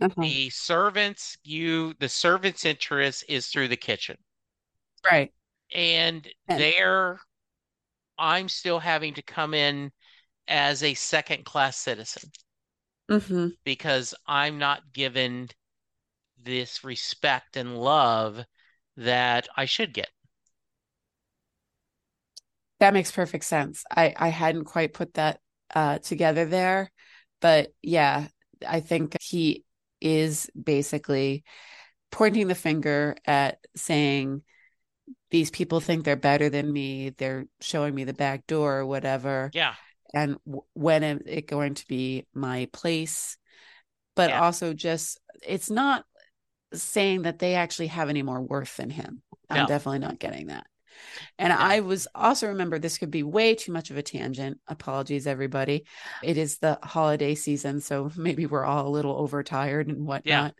Uh-huh. 0.00 0.22
The 0.22 0.50
servants, 0.50 1.36
you 1.42 1.94
the 1.94 2.08
servants' 2.08 2.64
interest 2.64 3.24
is 3.28 3.48
through 3.48 3.68
the 3.68 3.76
kitchen. 3.76 4.16
Right. 5.04 5.32
And 5.72 6.26
And- 6.48 6.60
there 6.60 7.20
I'm 8.18 8.48
still 8.48 8.78
having 8.78 9.14
to 9.14 9.22
come 9.22 9.52
in 9.52 9.90
as 10.48 10.82
a 10.82 10.94
second 10.94 11.44
class 11.44 11.76
citizen 11.76 12.30
hmm 13.08 13.48
because 13.64 14.14
I'm 14.26 14.58
not 14.58 14.92
given 14.92 15.48
this 16.38 16.84
respect 16.84 17.56
and 17.56 17.78
love 17.78 18.44
that 18.96 19.48
I 19.56 19.66
should 19.66 19.94
get. 19.94 20.10
That 22.80 22.94
makes 22.94 23.12
perfect 23.12 23.44
sense. 23.44 23.84
I 23.90 24.14
I 24.16 24.28
hadn't 24.28 24.64
quite 24.64 24.94
put 24.94 25.14
that 25.14 25.40
uh 25.74 25.98
together 25.98 26.44
there, 26.44 26.90
but 27.40 27.72
yeah, 27.82 28.28
I 28.66 28.80
think 28.80 29.16
he 29.20 29.64
is 30.00 30.50
basically 30.60 31.44
pointing 32.10 32.48
the 32.48 32.54
finger 32.54 33.16
at 33.26 33.58
saying 33.76 34.42
these 35.30 35.50
people 35.50 35.80
think 35.80 36.04
they're 36.04 36.16
better 36.16 36.48
than 36.48 36.72
me. 36.72 37.10
They're 37.10 37.46
showing 37.60 37.94
me 37.94 38.04
the 38.04 38.12
back 38.14 38.46
door 38.46 38.78
or 38.78 38.86
whatever. 38.86 39.50
Yeah. 39.54 39.74
And 40.12 40.38
w- 40.44 40.64
when 40.74 41.02
is 41.04 41.20
it 41.26 41.46
going 41.46 41.74
to 41.74 41.86
be 41.86 42.26
my 42.34 42.68
place? 42.72 43.36
But 44.16 44.30
Yeah. 44.30 44.40
also 44.42 44.72
just 44.74 45.20
it's 45.46 45.70
not 45.70 46.04
saying 46.72 47.22
that 47.22 47.38
they 47.38 47.54
actually 47.54 47.88
have 47.88 48.08
any 48.08 48.22
more 48.22 48.40
worth 48.40 48.76
than 48.76 48.90
him. 48.90 49.22
I'm 49.48 49.66
definitely 49.66 50.00
not 50.00 50.18
getting 50.18 50.48
that. 50.48 50.66
And 51.38 51.52
I 51.52 51.80
was 51.80 52.06
also 52.14 52.48
remember 52.48 52.78
this 52.78 52.98
could 52.98 53.10
be 53.10 53.22
way 53.22 53.54
too 53.54 53.72
much 53.72 53.90
of 53.90 53.96
a 53.96 54.02
tangent. 54.02 54.60
Apologies, 54.68 55.26
everybody. 55.26 55.84
It 56.22 56.36
is 56.36 56.58
the 56.58 56.78
holiday 56.82 57.34
season, 57.34 57.80
so 57.80 58.10
maybe 58.16 58.46
we're 58.46 58.64
all 58.64 58.86
a 58.86 58.90
little 58.90 59.16
overtired 59.16 59.88
and 59.88 60.06
whatnot. 60.06 60.54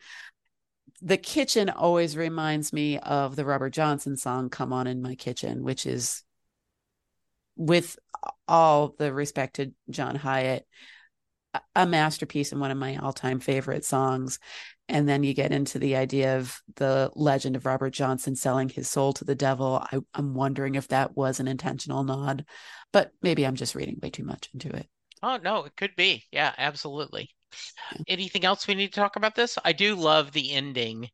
The 1.02 1.16
kitchen 1.16 1.70
always 1.70 2.16
reminds 2.16 2.72
me 2.72 2.98
of 2.98 3.34
the 3.34 3.44
Robert 3.44 3.70
Johnson 3.70 4.16
song 4.16 4.50
"Come 4.50 4.72
On 4.72 4.86
in 4.86 5.00
My 5.00 5.14
Kitchen," 5.14 5.62
which 5.62 5.86
is, 5.86 6.22
with 7.56 7.98
all 8.46 8.94
the 8.98 9.12
respect 9.12 9.56
to 9.56 9.72
John 9.88 10.16
Hiatt, 10.16 10.66
a- 11.54 11.60
a 11.74 11.86
masterpiece 11.86 12.52
and 12.52 12.60
one 12.60 12.70
of 12.70 12.76
my 12.76 12.96
all-time 12.96 13.40
favorite 13.40 13.84
songs. 13.84 14.38
And 14.90 15.08
then 15.08 15.22
you 15.22 15.34
get 15.34 15.52
into 15.52 15.78
the 15.78 15.94
idea 15.94 16.36
of 16.36 16.60
the 16.74 17.12
legend 17.14 17.54
of 17.54 17.64
Robert 17.64 17.90
Johnson 17.90 18.34
selling 18.34 18.68
his 18.68 18.90
soul 18.90 19.12
to 19.14 19.24
the 19.24 19.36
devil. 19.36 19.86
I, 19.92 20.00
I'm 20.14 20.34
wondering 20.34 20.74
if 20.74 20.88
that 20.88 21.16
was 21.16 21.38
an 21.38 21.46
intentional 21.46 22.02
nod, 22.02 22.44
but 22.92 23.12
maybe 23.22 23.46
I'm 23.46 23.54
just 23.54 23.76
reading 23.76 24.00
way 24.02 24.10
too 24.10 24.24
much 24.24 24.50
into 24.52 24.68
it. 24.74 24.88
Oh, 25.22 25.36
no, 25.36 25.64
it 25.64 25.76
could 25.76 25.94
be. 25.94 26.24
Yeah, 26.32 26.52
absolutely. 26.58 27.30
Anything 28.08 28.44
else 28.44 28.66
we 28.66 28.74
need 28.74 28.92
to 28.92 29.00
talk 29.00 29.14
about 29.14 29.36
this? 29.36 29.56
I 29.64 29.72
do 29.72 29.94
love 29.94 30.32
the 30.32 30.52
ending 30.52 31.08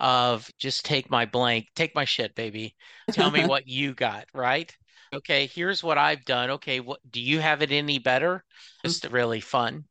of 0.00 0.50
just 0.58 0.86
take 0.86 1.10
my 1.10 1.26
blank, 1.26 1.66
take 1.74 1.94
my 1.94 2.06
shit, 2.06 2.34
baby. 2.34 2.74
Tell 3.12 3.30
me 3.30 3.44
what 3.46 3.68
you 3.68 3.92
got, 3.92 4.24
right? 4.32 4.74
Okay, 5.12 5.48
here's 5.48 5.84
what 5.84 5.98
I've 5.98 6.24
done. 6.24 6.50
Okay, 6.52 6.80
what 6.80 7.00
do 7.10 7.20
you 7.20 7.40
have 7.40 7.60
it 7.60 7.72
any 7.72 7.98
better? 7.98 8.42
Mm. 8.86 8.88
Just 8.88 9.04
really 9.10 9.40
fun. 9.40 9.84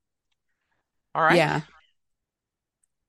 All 1.13 1.23
right. 1.23 1.37
Yeah. 1.37 1.61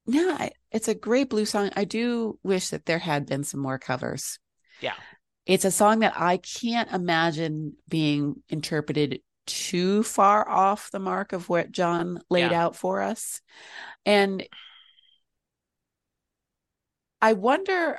Yeah, 0.08 0.48
it's 0.72 0.88
a 0.88 0.94
great 0.94 1.28
blue 1.28 1.44
song. 1.44 1.70
I 1.76 1.84
do 1.84 2.38
wish 2.42 2.70
that 2.70 2.86
there 2.86 2.98
had 2.98 3.26
been 3.26 3.44
some 3.44 3.60
more 3.60 3.78
covers. 3.78 4.38
Yeah. 4.80 4.94
It's 5.44 5.66
a 5.66 5.70
song 5.70 6.00
that 6.00 6.14
I 6.16 6.38
can't 6.38 6.90
imagine 6.90 7.74
being 7.88 8.42
interpreted 8.48 9.20
too 9.46 10.02
far 10.02 10.48
off 10.48 10.90
the 10.90 10.98
mark 10.98 11.32
of 11.32 11.48
what 11.48 11.72
John 11.72 12.20
laid 12.30 12.50
Yeah. 12.52 12.64
out 12.64 12.76
for 12.76 13.02
us. 13.02 13.40
And 14.06 14.46
I 17.20 17.34
wonder 17.34 17.98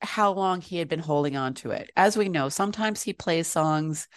how 0.00 0.32
long 0.32 0.60
he 0.60 0.78
had 0.78 0.88
been 0.88 1.00
holding 1.00 1.36
on 1.36 1.54
to 1.54 1.70
it. 1.70 1.90
As 1.96 2.16
we 2.16 2.28
know, 2.28 2.48
sometimes 2.48 3.02
he 3.02 3.12
plays 3.12 3.48
songs 3.48 4.08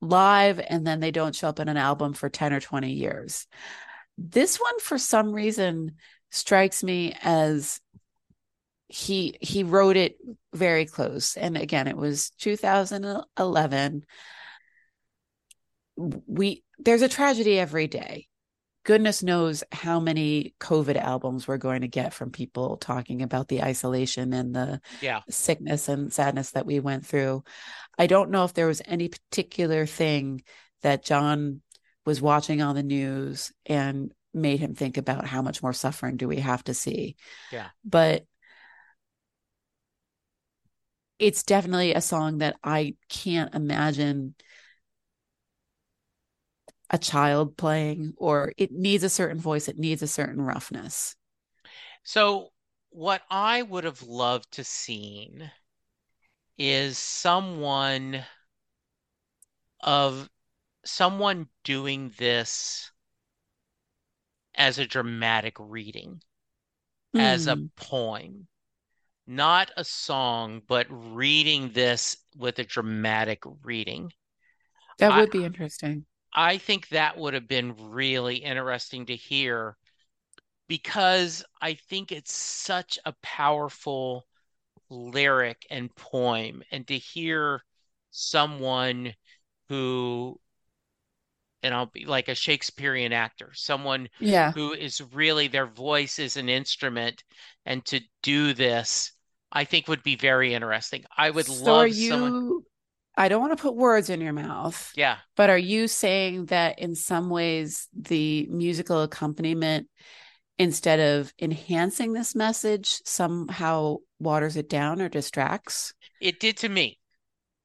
live 0.00 0.58
and 0.58 0.86
then 0.86 1.00
they 1.00 1.10
don't 1.10 1.34
show 1.34 1.48
up 1.48 1.60
in 1.60 1.68
an 1.68 1.76
album 1.76 2.14
for 2.14 2.28
10 2.28 2.52
or 2.52 2.60
20 2.60 2.92
years. 2.92 3.46
This 4.16 4.58
one, 4.58 4.78
for 4.80 4.98
some 4.98 5.32
reason, 5.32 5.96
strikes 6.30 6.82
me 6.82 7.14
as 7.22 7.80
he 8.88 9.36
he 9.40 9.62
wrote 9.62 9.96
it 9.96 10.16
very 10.52 10.84
close. 10.84 11.36
And 11.36 11.56
again, 11.56 11.86
it 11.86 11.96
was 11.96 12.30
2011. 12.40 14.04
We 15.96 16.64
there's 16.78 17.02
a 17.02 17.08
tragedy 17.08 17.58
every 17.58 17.86
day. 17.86 18.26
Goodness 18.84 19.22
knows 19.22 19.62
how 19.70 20.00
many 20.00 20.54
COVID 20.58 20.96
albums 20.96 21.46
we're 21.46 21.58
going 21.58 21.82
to 21.82 21.88
get 21.88 22.14
from 22.14 22.30
people 22.30 22.78
talking 22.78 23.20
about 23.20 23.48
the 23.48 23.62
isolation 23.62 24.32
and 24.32 24.54
the 24.54 24.80
Yeah. 25.02 25.20
sickness 25.28 25.88
and 25.88 26.10
sadness 26.10 26.52
that 26.52 26.64
we 26.64 26.80
went 26.80 27.04
through. 27.04 27.44
I 27.98 28.06
don't 28.06 28.30
know 28.30 28.44
if 28.44 28.54
there 28.54 28.66
was 28.66 28.80
any 28.86 29.08
particular 29.08 29.84
thing 29.84 30.42
that 30.80 31.04
John 31.04 31.60
was 32.06 32.22
watching 32.22 32.62
on 32.62 32.74
the 32.74 32.82
news 32.82 33.52
and 33.66 34.12
made 34.32 34.60
him 34.60 34.74
think 34.74 34.96
about 34.96 35.26
how 35.26 35.42
much 35.42 35.62
more 35.62 35.72
suffering 35.72 36.16
do 36.16 36.28
we 36.28 36.36
have 36.36 36.62
to 36.64 36.74
see. 36.74 37.16
Yeah. 37.52 37.68
But 37.84 38.24
it's 41.18 41.42
definitely 41.42 41.94
a 41.94 42.00
song 42.00 42.38
that 42.38 42.56
I 42.64 42.94
can't 43.08 43.54
imagine 43.54 44.34
a 46.88 46.98
child 46.98 47.56
playing 47.56 48.14
or 48.16 48.52
it 48.56 48.72
needs 48.72 49.04
a 49.04 49.08
certain 49.08 49.38
voice, 49.38 49.68
it 49.68 49.78
needs 49.78 50.02
a 50.02 50.08
certain 50.08 50.40
roughness. 50.40 51.14
So, 52.02 52.48
what 52.88 53.22
I 53.30 53.62
would 53.62 53.84
have 53.84 54.02
loved 54.02 54.50
to 54.52 54.64
seen 54.64 55.50
is 56.58 56.98
someone 56.98 58.24
of 59.80 60.28
someone 60.84 61.48
doing 61.64 62.12
this 62.18 62.89
as 64.60 64.78
a 64.78 64.86
dramatic 64.86 65.56
reading, 65.58 66.22
as 67.16 67.46
a 67.46 67.58
Mm, 67.58 67.70
poem, 67.76 68.48
not 69.26 69.70
a 69.76 69.84
song, 69.84 70.62
but 70.68 70.86
reading 70.90 71.72
this 71.72 72.16
with 72.36 72.58
a 72.60 72.64
dramatic 72.64 73.42
reading. 73.64 74.12
that 74.98 75.14
I- 75.14 75.16
would 75.16 75.30
be 75.30 75.44
interesting. 75.44 76.06
I 76.34 76.58
think 76.58 76.88
that 76.88 77.16
would 77.16 77.34
have 77.34 77.46
been 77.48 77.90
really 77.90 78.36
interesting 78.38 79.06
to 79.06 79.16
hear 79.16 79.76
because 80.68 81.44
I 81.62 81.74
think 81.74 82.12
it's 82.12 82.34
such 82.34 82.98
a 83.04 83.14
powerful 83.22 84.26
lyric 84.90 85.66
and 85.70 85.94
poem, 85.96 86.62
and 86.72 86.86
to 86.88 86.98
hear 86.98 87.64
someone 88.10 89.14
who, 89.68 90.40
and 91.62 91.74
I'll 91.74 91.86
be 91.86 92.04
like 92.06 92.28
a 92.28 92.34
Shakespearean 92.34 93.12
actor, 93.12 93.50
someone 93.54 94.08
Yeah. 94.20 94.52
who 94.54 94.72
is 94.72 95.00
really 95.12 95.48
their 95.48 95.66
voice 95.66 96.18
is 96.18 96.36
an 96.36 96.48
instrument, 96.48 97.24
and 97.66 97.84
to 97.86 98.00
do 98.22 98.52
this, 98.54 99.12
I 99.52 99.64
think 99.64 99.88
would 99.88 100.02
be 100.02 100.16
very 100.16 100.54
interesting. 100.54 101.04
I 101.16 101.30
would 101.30 101.46
So 101.46 101.64
love 101.64 101.82
are 101.82 101.86
you, 101.86 102.04
someone. 102.08 102.34
I 103.16 103.28
don't 103.28 103.40
want 103.40 103.56
to 103.56 103.62
put 103.62 103.74
words 103.76 104.10
in 104.10 104.20
your 104.20 104.32
mouth, 104.32 104.92
Yeah. 104.94 105.18
but 105.36 105.50
are 105.50 105.58
you 105.58 105.88
saying 105.88 106.46
that 106.46 106.78
in 106.78 106.94
some 106.94 107.30
ways 107.30 107.88
the 107.92 108.46
musical 108.50 109.02
accompaniment, 109.02 109.88
instead 110.58 111.00
of 111.00 111.32
enhancing 111.40 112.12
this 112.12 112.34
message, 112.34 113.00
somehow 113.04 113.96
waters 114.18 114.56
it 114.56 114.68
down 114.68 115.00
or 115.02 115.08
distracts? 115.08 115.94
It 116.20 116.38
did 116.40 116.56
to 116.58 116.68
me. 116.68 116.98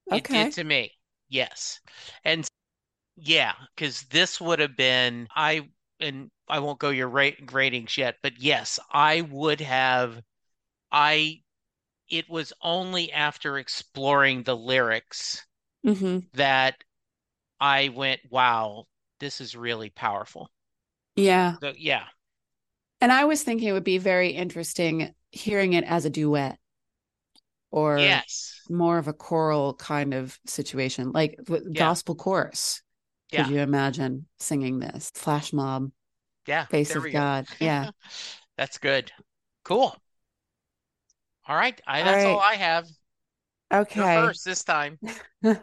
It 0.07 0.15
Okay. 0.15 0.43
did 0.45 0.53
to 0.53 0.63
me. 0.63 0.93
Yes. 1.29 1.79
And 2.23 2.47
yeah, 3.17 3.53
because 3.75 4.03
this 4.03 4.39
would 4.41 4.59
have 4.59 4.75
been 4.75 5.27
I 5.35 5.69
and 5.99 6.29
I 6.47 6.59
won't 6.59 6.79
go 6.79 6.89
your 6.89 7.07
rate 7.09 7.51
ratings 7.51 7.97
yet, 7.97 8.17
but 8.21 8.37
yes, 8.39 8.79
I 8.91 9.21
would 9.21 9.61
have 9.61 10.21
I 10.91 11.43
it 12.09 12.29
was 12.29 12.53
only 12.61 13.11
after 13.13 13.57
exploring 13.59 14.43
the 14.43 14.57
lyrics 14.57 15.45
hmm 15.83 16.19
that 16.33 16.83
I 17.59 17.89
went, 17.89 18.21
wow, 18.31 18.87
this 19.19 19.41
is 19.41 19.55
really 19.55 19.89
powerful. 19.91 20.51
Yeah. 21.15 21.57
So 21.61 21.73
yeah, 21.77 22.07
And 23.01 23.11
I 23.11 23.23
was 23.25 23.41
thinking 23.43 23.67
it 23.67 23.73
would 23.73 23.83
be 23.85 23.97
very 23.97 24.29
interesting 24.31 25.13
hearing 25.31 25.73
it 25.73 25.83
as 25.85 26.03
a 26.05 26.09
duet 26.09 26.59
or 27.71 28.23
yes. 28.23 28.61
more 28.69 28.97
of 28.97 29.07
a 29.07 29.13
choral 29.13 29.73
kind 29.75 30.13
of 30.13 30.39
situation, 30.45 31.11
like 31.11 31.39
Yeah. 31.73 31.89
gospel 31.89 32.15
chorus. 32.15 32.81
Could 33.43 33.53
you 33.53 33.59
imagine 33.59 34.27
singing 34.39 34.79
this? 34.79 35.11
Flash 35.15 35.53
mob, 35.53 35.91
Yeah. 36.47 36.65
face 36.65 36.95
of 36.95 37.03
we 37.03 37.11
go. 37.11 37.19
God. 37.19 37.47
Yeah. 37.59 37.91
That's 38.57 38.77
good. 38.77 39.11
Cool. 39.63 39.95
All 41.47 41.55
right. 41.55 41.79
I, 41.85 41.99
All 41.99 42.05
that's 42.05 42.25
all. 42.25 42.39
I 42.39 42.55
have. 42.55 42.87
Okay. 43.73 44.15
First 44.15 44.45
this 44.45 44.63
time. 44.63 44.99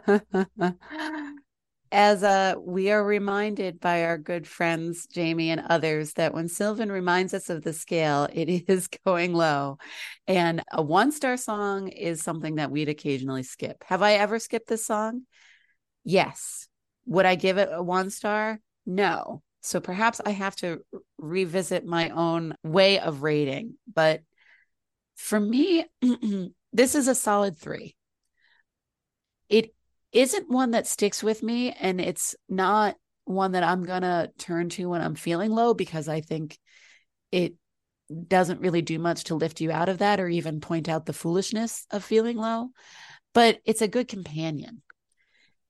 As 1.95 2.23
uh, 2.23 2.55
we 2.59 2.89
are 2.89 3.03
reminded 3.05 3.79
by 3.79 4.05
our 4.05 4.17
good 4.17 4.47
friends, 4.47 5.05
Jamie 5.05 5.51
and 5.51 5.61
others, 5.69 6.13
that 6.13 6.33
when 6.33 6.47
Sylvan 6.47 6.91
reminds 6.91 7.35
us 7.35 7.51
of 7.51 7.61
the 7.63 7.71
scale, 7.71 8.27
it 8.33 8.49
is 8.67 8.89
going 9.05 9.33
low. 9.33 9.77
And 10.27 10.63
a 10.71 10.81
one 10.81 11.11
star 11.11 11.37
song 11.37 11.89
is 11.89 12.23
something 12.23 12.55
that 12.55 12.71
we'd 12.71 12.89
occasionally 12.89 13.43
skip. 13.43 13.83
Have 13.85 14.01
I 14.01 14.13
ever 14.13 14.39
skipped 14.39 14.67
this 14.67 14.85
song? 14.85 15.23
Yes. 16.03 16.67
Would 17.05 17.25
I 17.25 17.35
give 17.35 17.57
it 17.57 17.69
a 17.71 17.83
one 17.83 18.09
star? 18.09 18.59
No. 18.85 19.41
So 19.61 19.79
perhaps 19.79 20.19
I 20.25 20.31
have 20.31 20.55
to 20.57 20.81
revisit 21.17 21.85
my 21.85 22.09
own 22.09 22.55
way 22.63 22.99
of 22.99 23.23
rating. 23.23 23.75
But 23.93 24.21
for 25.15 25.39
me, 25.39 25.85
this 26.73 26.95
is 26.95 27.07
a 27.07 27.15
solid 27.15 27.57
three. 27.57 27.95
It 29.49 29.73
isn't 30.11 30.49
one 30.49 30.71
that 30.71 30.87
sticks 30.87 31.23
with 31.23 31.41
me, 31.43 31.71
and 31.71 32.01
it's 32.01 32.35
not 32.49 32.95
one 33.25 33.53
that 33.53 33.63
I'm 33.63 33.83
going 33.83 34.01
to 34.01 34.31
turn 34.37 34.69
to 34.69 34.89
when 34.89 35.01
I'm 35.01 35.15
feeling 35.15 35.51
low 35.51 35.73
because 35.73 36.07
I 36.07 36.21
think 36.21 36.57
it 37.31 37.55
doesn't 38.27 38.61
really 38.61 38.81
do 38.81 38.99
much 38.99 39.25
to 39.25 39.35
lift 39.35 39.61
you 39.61 39.71
out 39.71 39.89
of 39.89 39.99
that 39.99 40.19
or 40.19 40.27
even 40.27 40.59
point 40.59 40.89
out 40.89 41.05
the 41.05 41.13
foolishness 41.13 41.85
of 41.89 42.03
feeling 42.03 42.37
low. 42.37 42.69
But 43.33 43.59
it's 43.65 43.81
a 43.81 43.87
good 43.87 44.07
companion. 44.07 44.81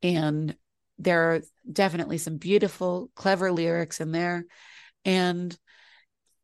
And 0.02 0.56
there 0.98 1.34
are 1.34 1.42
definitely 1.72 2.18
some 2.18 2.38
beautiful, 2.38 3.10
clever 3.16 3.52
lyrics 3.52 4.00
in 4.00 4.12
there. 4.12 4.46
And 5.06 5.58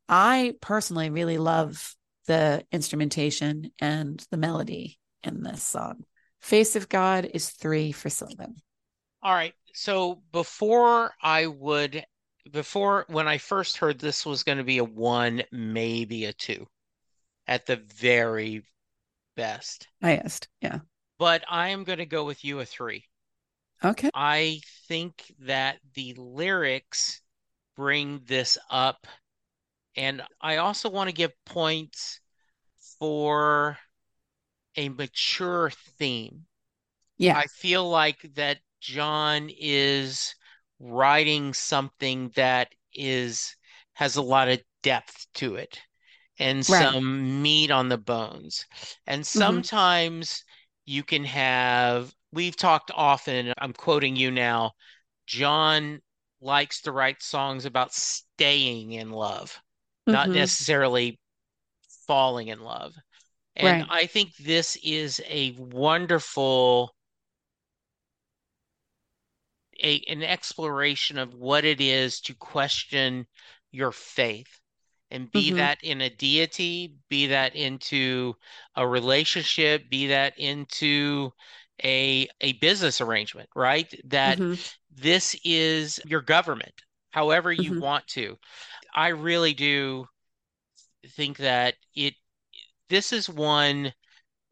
I 0.07 0.55
personally 0.61 1.09
really 1.09 1.37
love 1.37 1.95
the 2.27 2.65
instrumentation 2.71 3.71
and 3.79 4.23
the 4.31 4.37
melody 4.37 4.99
in 5.23 5.43
this 5.43 5.63
song. 5.63 6.03
Face 6.41 6.75
of 6.75 6.89
God 6.89 7.29
is 7.33 7.49
three 7.49 7.91
for 7.91 8.09
Sylvan. 8.09 8.55
All 9.21 9.33
right. 9.33 9.53
So 9.73 10.21
before 10.31 11.11
I 11.21 11.47
would, 11.47 12.05
before 12.51 13.05
when 13.09 13.27
I 13.27 13.37
first 13.37 13.77
heard 13.77 13.99
this 13.99 14.25
was 14.25 14.43
going 14.43 14.57
to 14.57 14.63
be 14.63 14.77
a 14.77 14.83
one, 14.83 15.43
maybe 15.51 16.25
a 16.25 16.33
two 16.33 16.67
at 17.47 17.65
the 17.65 17.77
very 17.95 18.63
best. 19.35 19.87
Highest. 20.01 20.47
Yeah. 20.61 20.79
But 21.17 21.43
I 21.49 21.69
am 21.69 21.83
going 21.83 21.99
to 21.99 22.05
go 22.05 22.23
with 22.23 22.45
you 22.45 22.59
a 22.59 22.65
three. 22.65 23.05
Okay. 23.83 24.09
I 24.13 24.61
think 24.87 25.33
that 25.39 25.79
the 25.93 26.13
lyrics 26.17 27.21
bring 27.75 28.21
this 28.25 28.57
up. 28.69 29.07
And 29.95 30.21
I 30.41 30.57
also 30.57 30.89
want 30.89 31.09
to 31.09 31.15
give 31.15 31.31
points 31.45 32.19
for 32.99 33.77
a 34.75 34.89
mature 34.89 35.71
theme. 35.97 36.45
Yeah. 37.17 37.37
I 37.37 37.45
feel 37.47 37.89
like 37.89 38.29
that 38.35 38.59
John 38.81 39.49
is 39.57 40.35
writing 40.79 41.53
something 41.53 42.31
that 42.35 42.69
is 42.93 43.55
has 43.93 44.15
a 44.15 44.21
lot 44.21 44.47
of 44.47 44.61
depth 44.83 45.27
to 45.35 45.55
it 45.55 45.79
and 46.39 46.57
Right. 46.69 46.93
some 46.93 47.41
meat 47.41 47.71
on 47.71 47.89
the 47.89 47.97
bones. 47.97 48.65
And 49.05 49.23
mm-hmm. 49.23 49.39
sometimes 49.39 50.43
you 50.85 51.03
can 51.03 51.25
have, 51.25 52.13
we've 52.31 52.55
talked 52.55 52.91
often, 52.93 53.53
I'm 53.57 53.73
quoting 53.73 54.15
you 54.15 54.31
now, 54.31 54.73
John 55.27 56.01
likes 56.41 56.81
to 56.81 56.91
write 56.91 57.21
songs 57.21 57.65
about 57.65 57.93
staying 57.93 58.93
in 58.93 59.11
love, 59.11 59.59
not 60.07 60.29
Mhm. 60.29 60.33
necessarily 60.33 61.19
falling 62.07 62.47
in 62.49 62.61
love. 62.61 62.95
And 63.55 63.83
Right. 63.83 63.89
I 63.89 64.05
think 64.07 64.35
this 64.37 64.77
is 64.83 65.21
a 65.27 65.51
wonderful 65.57 66.95
a 69.81 70.01
an 70.07 70.23
exploration 70.23 71.17
of 71.17 71.33
what 71.33 71.65
it 71.65 71.81
is 71.81 72.19
to 72.21 72.33
question 72.35 73.25
your 73.71 73.91
faith 73.91 74.59
and 75.11 75.31
be 75.31 75.51
Mhm. 75.51 75.55
that 75.57 75.83
in 75.83 76.01
a 76.01 76.09
deity, 76.09 76.93
be 77.09 77.27
that 77.27 77.55
into 77.55 78.35
a 78.75 78.87
relationship, 78.87 79.89
be 79.89 80.07
that 80.07 80.37
into 80.37 81.31
a 81.83 82.27
a 82.41 82.53
business 82.53 83.01
arrangement, 83.01 83.49
right? 83.55 83.93
That 84.05 84.39
Mhm. 84.39 84.59
this 84.91 85.35
is 85.43 85.99
your 86.05 86.21
government, 86.21 86.73
however 87.11 87.51
you 87.51 87.73
Mhm. 87.73 87.79
want 87.79 88.07
to. 88.09 88.37
I 88.95 89.09
really 89.09 89.53
do 89.53 90.07
think 91.15 91.37
that 91.37 91.75
it 91.95 92.13
this 92.89 93.13
is 93.13 93.29
one 93.29 93.93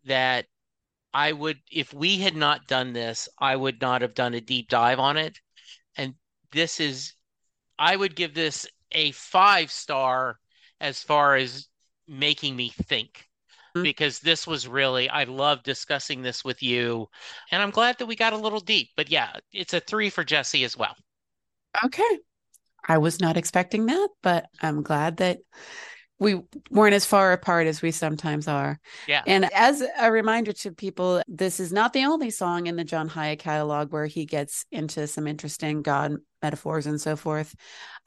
that 0.06 0.48
I 1.14 1.32
would, 1.34 1.60
if 1.72 1.94
we 1.94 2.20
had 2.20 2.36
not 2.36 2.68
done 2.68 2.94
this, 2.94 3.30
I 3.40 3.56
would 3.56 3.82
not 3.82 4.02
have 4.02 4.14
done 4.16 4.34
a 4.36 4.42
deep 4.42 4.70
dive 4.70 5.00
on 5.00 5.18
it. 5.18 5.40
And 5.98 6.16
this 6.52 6.80
is, 6.80 7.14
I 7.80 7.96
would 7.96 8.16
give 8.16 8.34
this 8.34 8.68
a 8.94 9.12
five 9.14 9.72
star 9.72 10.40
as 10.82 11.04
far 11.04 11.36
as 11.36 11.68
making 12.08 12.56
me 12.56 12.70
think. 12.70 13.27
Mm. 13.80 13.84
Because 13.84 14.20
this 14.20 14.46
was 14.46 14.68
really, 14.68 15.10
I 15.10 15.24
love 15.26 15.64
discussing 15.64 16.22
this 16.22 16.44
with 16.44 16.62
you. 16.62 17.08
And 17.52 17.62
I'm 17.62 17.72
glad 17.72 17.98
that 18.00 18.06
we 18.06 18.16
got 18.16 18.34
a 18.34 18.38
little 18.38 18.60
deep. 18.60 18.90
But 18.96 19.10
yeah, 19.10 19.34
it's 19.52 19.74
a 19.74 19.80
three 19.80 20.10
for 20.10 20.24
Jesse 20.24 20.64
as 20.64 20.78
well. 20.78 20.96
Okay. 21.84 22.20
I 22.88 22.98
was 22.98 23.20
not 23.20 23.38
expecting 23.38 23.86
that, 23.88 24.10
but 24.24 24.46
I'm 24.62 24.82
glad 24.82 25.18
that 25.18 25.40
we 26.20 26.42
weren't 26.72 26.96
as 26.96 27.06
far 27.06 27.32
apart 27.32 27.68
as 27.68 27.82
we 27.82 27.92
sometimes 27.92 28.48
are. 28.48 28.80
Yeah. 29.08 29.22
And 29.28 29.52
as 29.54 29.84
a 30.00 30.12
reminder 30.12 30.52
to 30.52 30.72
people, 30.72 31.22
this 31.28 31.60
is 31.60 31.72
not 31.72 31.94
the 31.94 32.06
only 32.06 32.32
song 32.32 32.66
in 32.66 32.76
the 32.76 32.84
John 32.84 33.08
Hiatt 33.08 33.40
catalog 33.40 33.92
where 33.92 34.08
he 34.08 34.26
gets 34.26 34.66
into 34.72 35.06
some 35.06 35.28
interesting 35.28 35.84
God 35.84 36.16
metaphors 36.42 36.88
and 36.88 37.00
so 37.00 37.16
forth. 37.16 37.54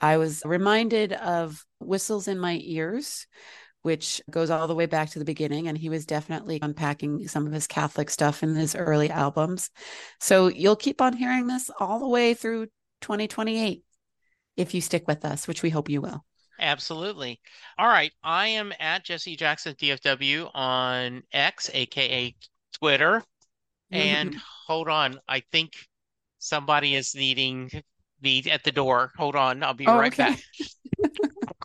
I 0.01 0.17
was 0.17 0.43
reminded 0.45 1.13
of 1.13 1.65
Whistles 1.79 2.27
in 2.27 2.39
My 2.41 2.59
Ears, 2.63 3.27
which 3.83 4.21
goes 4.31 4.51
all 4.51 4.67
the 4.67 4.75
way 4.75 4.87
back 4.87 5.11
to 5.11 5.19
the 5.19 5.25
beginning. 5.25 5.69
And 5.69 5.77
he 5.77 5.89
was 5.89 6.07
definitely 6.07 6.59
unpacking 6.63 7.27
some 7.29 7.47
of 7.47 7.53
his 7.53 7.67
Catholic 7.67 8.11
stuff 8.11 8.43
in 8.43 8.55
his 8.55 8.75
early 8.75 9.11
albums. 9.11 9.71
So 10.21 10.49
you'll 10.49 10.77
keep 10.77 11.01
on 11.01 11.15
hearing 11.15 11.47
this 11.47 11.71
all 11.81 11.99
the 11.99 12.09
way 12.09 12.35
through 12.35 12.67
2028 13.01 13.83
if 14.57 14.75
you 14.75 14.81
stick 14.81 15.07
with 15.09 15.25
us, 15.25 15.49
which 15.49 15.63
we 15.63 15.71
hope 15.71 15.89
you 15.89 16.01
will. 16.01 16.25
Absolutely. 16.59 17.41
All 17.79 17.89
right. 17.89 18.13
I 18.23 18.49
am 18.49 18.73
at 18.79 19.05
Jesse 19.05 19.37
Jackson 19.37 19.75
DFW 19.75 20.51
on 20.55 21.23
X, 21.33 21.71
aka 21.73 22.35
Twitter. 22.79 23.23
And 23.91 24.31
mm-hmm. 24.31 24.39
hold 24.67 24.89
on, 24.89 25.19
I 25.29 25.43
think 25.51 25.73
somebody 26.39 26.95
is 26.95 27.15
needing 27.15 27.71
me 28.23 28.45
at 28.51 28.63
the 28.63 28.73
door. 28.73 29.11
Hold 29.17 29.37
on, 29.37 29.63
I'll 29.63 29.75
be 29.75 29.87
Oh, 29.87 29.99
right 29.99 30.13
okay. 30.13 30.37
back. 30.37 31.11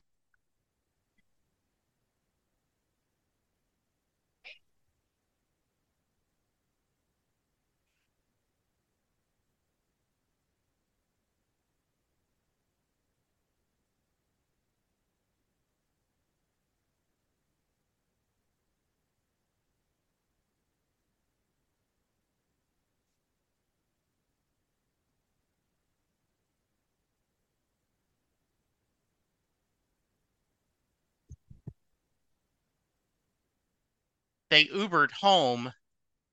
They 34.56 34.68
Ubered 34.68 35.12
home 35.12 35.70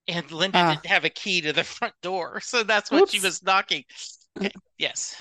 and 0.06 0.30
Linda 0.30 0.58
Ah. 0.58 0.70
didn't 0.74 0.86
have 0.86 1.04
a 1.04 1.10
key 1.10 1.40
to 1.40 1.52
the 1.52 1.64
front 1.76 1.92
door, 2.02 2.40
so 2.40 2.62
that's 2.62 2.88
what 2.88 3.10
she 3.10 3.18
was 3.18 3.42
knocking. 3.42 3.82
Yes. 4.78 5.20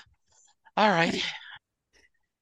All 0.77 0.91
right. 0.91 1.19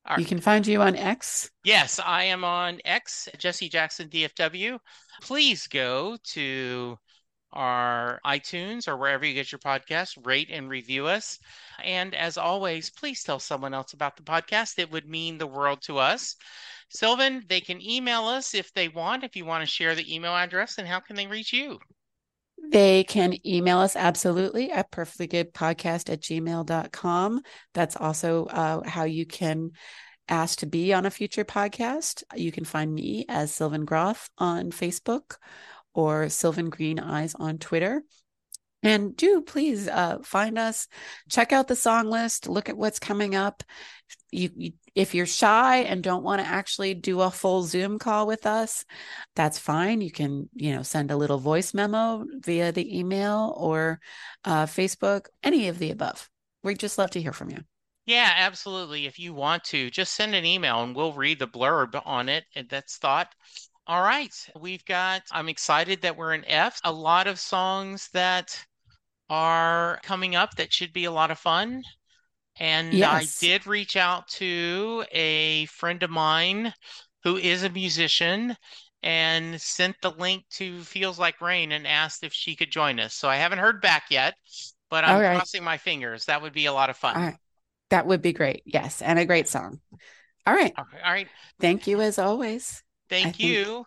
All 0.06 0.20
You 0.20 0.26
can 0.26 0.42
find 0.42 0.68
you 0.68 0.82
on 0.82 0.98
X. 0.98 1.50
Yes, 1.64 1.98
I 1.98 2.26
am 2.26 2.44
on 2.44 2.82
X, 2.84 3.30
Jesse 3.38 3.70
Jackson 3.70 4.10
DFW. 4.10 4.80
Please 5.22 5.66
go 5.68 6.18
to 6.34 6.98
our 7.54 8.20
iTunes 8.26 8.88
or 8.88 8.98
wherever 8.98 9.26
you 9.26 9.34
get 9.34 9.52
your 9.52 9.60
podcasts, 9.60 10.18
rate 10.26 10.50
and 10.52 10.70
review 10.70 11.08
us. 11.08 11.40
And 11.84 12.14
as 12.14 12.38
always, 12.38 12.90
please 12.90 13.24
tell 13.24 13.40
someone 13.40 13.74
else 13.74 13.94
about 13.94 14.16
the 14.18 14.24
podcast. 14.24 14.80
It 14.80 14.92
would 14.92 15.08
mean 15.08 15.38
the 15.38 15.48
world 15.48 15.82
to 15.84 15.98
us. 15.98 16.36
Sylvan, 16.90 17.44
they 17.48 17.62
can 17.62 17.82
email 17.82 18.26
us 18.26 18.54
if 18.54 18.74
they 18.74 18.88
want, 18.88 19.24
if 19.24 19.36
you 19.36 19.46
want 19.46 19.62
to 19.62 19.68
share 19.68 19.96
the 19.96 20.14
email 20.14 20.36
address, 20.36 20.78
and 20.78 20.88
how 20.88 21.00
can 21.00 21.16
they 21.16 21.28
reach 21.28 21.54
you? 21.54 21.80
They 22.72 23.04
can 23.04 23.36
email 23.48 23.80
us 23.80 23.96
absolutely 23.96 24.72
at 24.72 24.92
perfectlygoodpodcast 24.92 26.10
at 26.10 26.22
gmail.com. 26.22 27.42
That's 27.74 27.96
also 27.96 28.46
uh, 28.46 28.88
how 28.88 29.06
you 29.06 29.26
can 29.26 29.72
ask 30.28 30.60
to 30.60 30.66
be 30.68 30.94
on 30.94 31.06
a 31.06 31.12
future 31.12 31.46
podcast. 31.46 32.24
You 32.36 32.52
can 32.52 32.66
find 32.66 32.94
me 32.94 33.26
as 33.28 33.54
Sylvan 33.54 33.86
Groth 33.86 34.30
on 34.38 34.72
Facebook 34.72 35.38
or 36.00 36.30
Sylvan 36.30 36.70
Green 36.70 37.00
Eyes 37.00 37.36
on 37.36 37.58
Twitter. 37.58 38.04
And 38.82 39.16
do 39.16 39.42
please 39.42 39.90
uh, 39.90 40.20
find 40.24 40.58
us, 40.58 40.88
check 41.30 41.52
out 41.52 41.68
the 41.68 41.76
song 41.76 42.08
list, 42.08 42.48
look 42.48 42.70
at 42.70 42.78
what's 42.78 43.00
coming 43.00 43.36
up. 43.36 43.62
You, 44.32 44.50
you 44.56 44.72
if 44.96 45.14
you're 45.14 45.26
shy 45.26 45.80
and 45.80 46.02
don't 46.02 46.24
want 46.24 46.42
to 46.42 46.48
actually 46.48 46.94
do 46.94 47.20
a 47.22 47.30
full 47.30 47.64
Zoom 47.64 48.00
call 48.00 48.26
with 48.26 48.46
us, 48.46 48.86
that's 49.36 49.60
fine. 49.60 50.00
You 50.00 50.12
can, 50.12 50.50
you 50.56 50.74
know, 50.74 50.84
send 50.84 51.12
a 51.12 51.18
little 51.18 51.38
voice 51.38 51.74
memo 51.74 52.26
via 52.40 52.72
the 52.72 52.98
email 52.98 53.54
or 53.58 54.00
uh, 54.46 54.66
Facebook, 54.66 55.28
any 55.44 55.68
of 55.68 55.78
the 55.78 55.92
above. 55.92 56.30
We'd 56.64 56.80
just 56.80 56.98
love 56.98 57.12
to 57.12 57.22
hear 57.22 57.34
from 57.34 57.50
you. 57.50 57.60
Yeah, 58.06 58.34
absolutely. 58.38 59.06
If 59.06 59.20
you 59.20 59.34
want 59.34 59.66
to, 59.66 59.92
just 59.92 60.16
send 60.16 60.34
an 60.34 60.46
email 60.46 60.82
and 60.82 60.96
we'll 60.96 61.14
read 61.14 61.40
the 61.40 61.48
blurb 61.48 62.02
on 62.06 62.28
it. 62.28 62.46
And 62.56 62.68
that's 62.70 62.98
thought. 62.98 63.36
All 63.90 64.04
right. 64.04 64.32
We've 64.62 64.86
got, 64.86 65.24
I'm 65.32 65.50
excited 65.50 66.04
that 66.04 66.16
we're 66.16 66.36
in 66.36 66.46
F. 66.46 66.80
A 66.84 66.92
lot 66.92 67.26
of 67.26 67.40
songs 67.40 68.08
that 68.14 68.56
are 69.32 70.00
coming 70.04 70.36
up 70.36 70.54
that 70.58 70.72
should 70.72 70.94
be 70.94 71.06
a 71.06 71.12
lot 71.12 71.32
of 71.32 71.40
fun. 71.40 71.82
And 72.60 73.04
I 73.04 73.26
did 73.40 73.66
reach 73.66 73.98
out 73.98 74.28
to 74.28 75.06
a 75.12 75.66
friend 75.66 76.04
of 76.04 76.12
mine 76.12 76.72
who 77.24 77.38
is 77.38 77.64
a 77.64 77.70
musician 77.72 78.56
and 79.02 79.60
sent 79.60 79.96
the 80.04 80.12
link 80.12 80.44
to 80.52 80.82
Feels 80.82 81.18
Like 81.18 81.42
Rain 81.42 81.72
and 81.72 81.88
asked 81.88 82.24
if 82.24 82.32
she 82.32 82.56
could 82.56 82.72
join 82.72 83.00
us. 83.00 83.16
So 83.16 83.28
I 83.28 83.38
haven't 83.38 83.58
heard 83.58 83.82
back 83.82 84.04
yet, 84.12 84.36
but 84.92 85.04
I'm 85.04 85.20
right. 85.20 85.36
crossing 85.36 85.64
my 85.64 85.78
fingers. 85.80 86.26
That 86.26 86.44
would 86.44 86.54
be 86.54 86.68
a 86.68 86.74
lot 86.74 86.92
of 86.92 86.98
fun. 86.98 87.16
Right. 87.16 87.38
That 87.90 88.06
would 88.06 88.22
be 88.22 88.34
great. 88.34 88.62
Yes. 88.68 89.02
And 89.02 89.18
a 89.18 89.26
great 89.26 89.48
song. 89.48 89.80
All 90.46 90.54
right. 90.54 90.74
All 90.78 90.86
right. 90.94 91.04
All 91.04 91.12
right. 91.12 91.28
Thank 91.60 91.88
you 91.88 92.02
as 92.02 92.20
always. 92.20 92.84
Thank 93.10 93.38
think 93.38 93.40
you. 93.40 93.86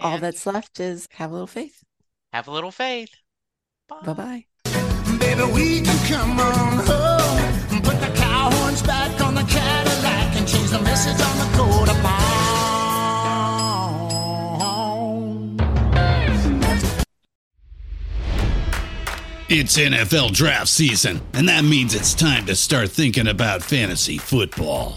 All 0.00 0.18
that's 0.18 0.46
left 0.46 0.80
is 0.80 1.08
have 1.12 1.30
a 1.30 1.32
little 1.32 1.46
faith. 1.46 1.82
have 2.32 2.48
a 2.48 2.50
little 2.50 2.70
faith. 2.70 3.14
Bye 3.88 4.12
bye. 4.12 4.44
Baby, 5.18 5.52
we 5.52 5.80
can 5.82 6.08
come 6.08 6.38
on 6.38 6.84
home. 6.86 7.82
Put 7.82 8.00
the 8.00 8.12
cow 8.16 8.50
horns 8.50 8.82
back 8.82 9.20
on 9.20 9.34
the 9.34 9.42
Cadillac 9.42 10.36
and 10.36 10.46
change 10.46 10.70
the 10.70 10.80
message 10.80 11.20
on 11.20 11.38
the 11.38 11.56
coat 11.56 11.88
of 11.90 12.00
It's 19.52 19.76
NFL 19.76 20.32
draft 20.32 20.68
season, 20.68 21.20
and 21.32 21.48
that 21.48 21.64
means 21.64 21.92
it's 21.92 22.14
time 22.14 22.46
to 22.46 22.54
start 22.54 22.88
thinking 22.88 23.26
about 23.26 23.64
fantasy 23.64 24.16
football. 24.16 24.96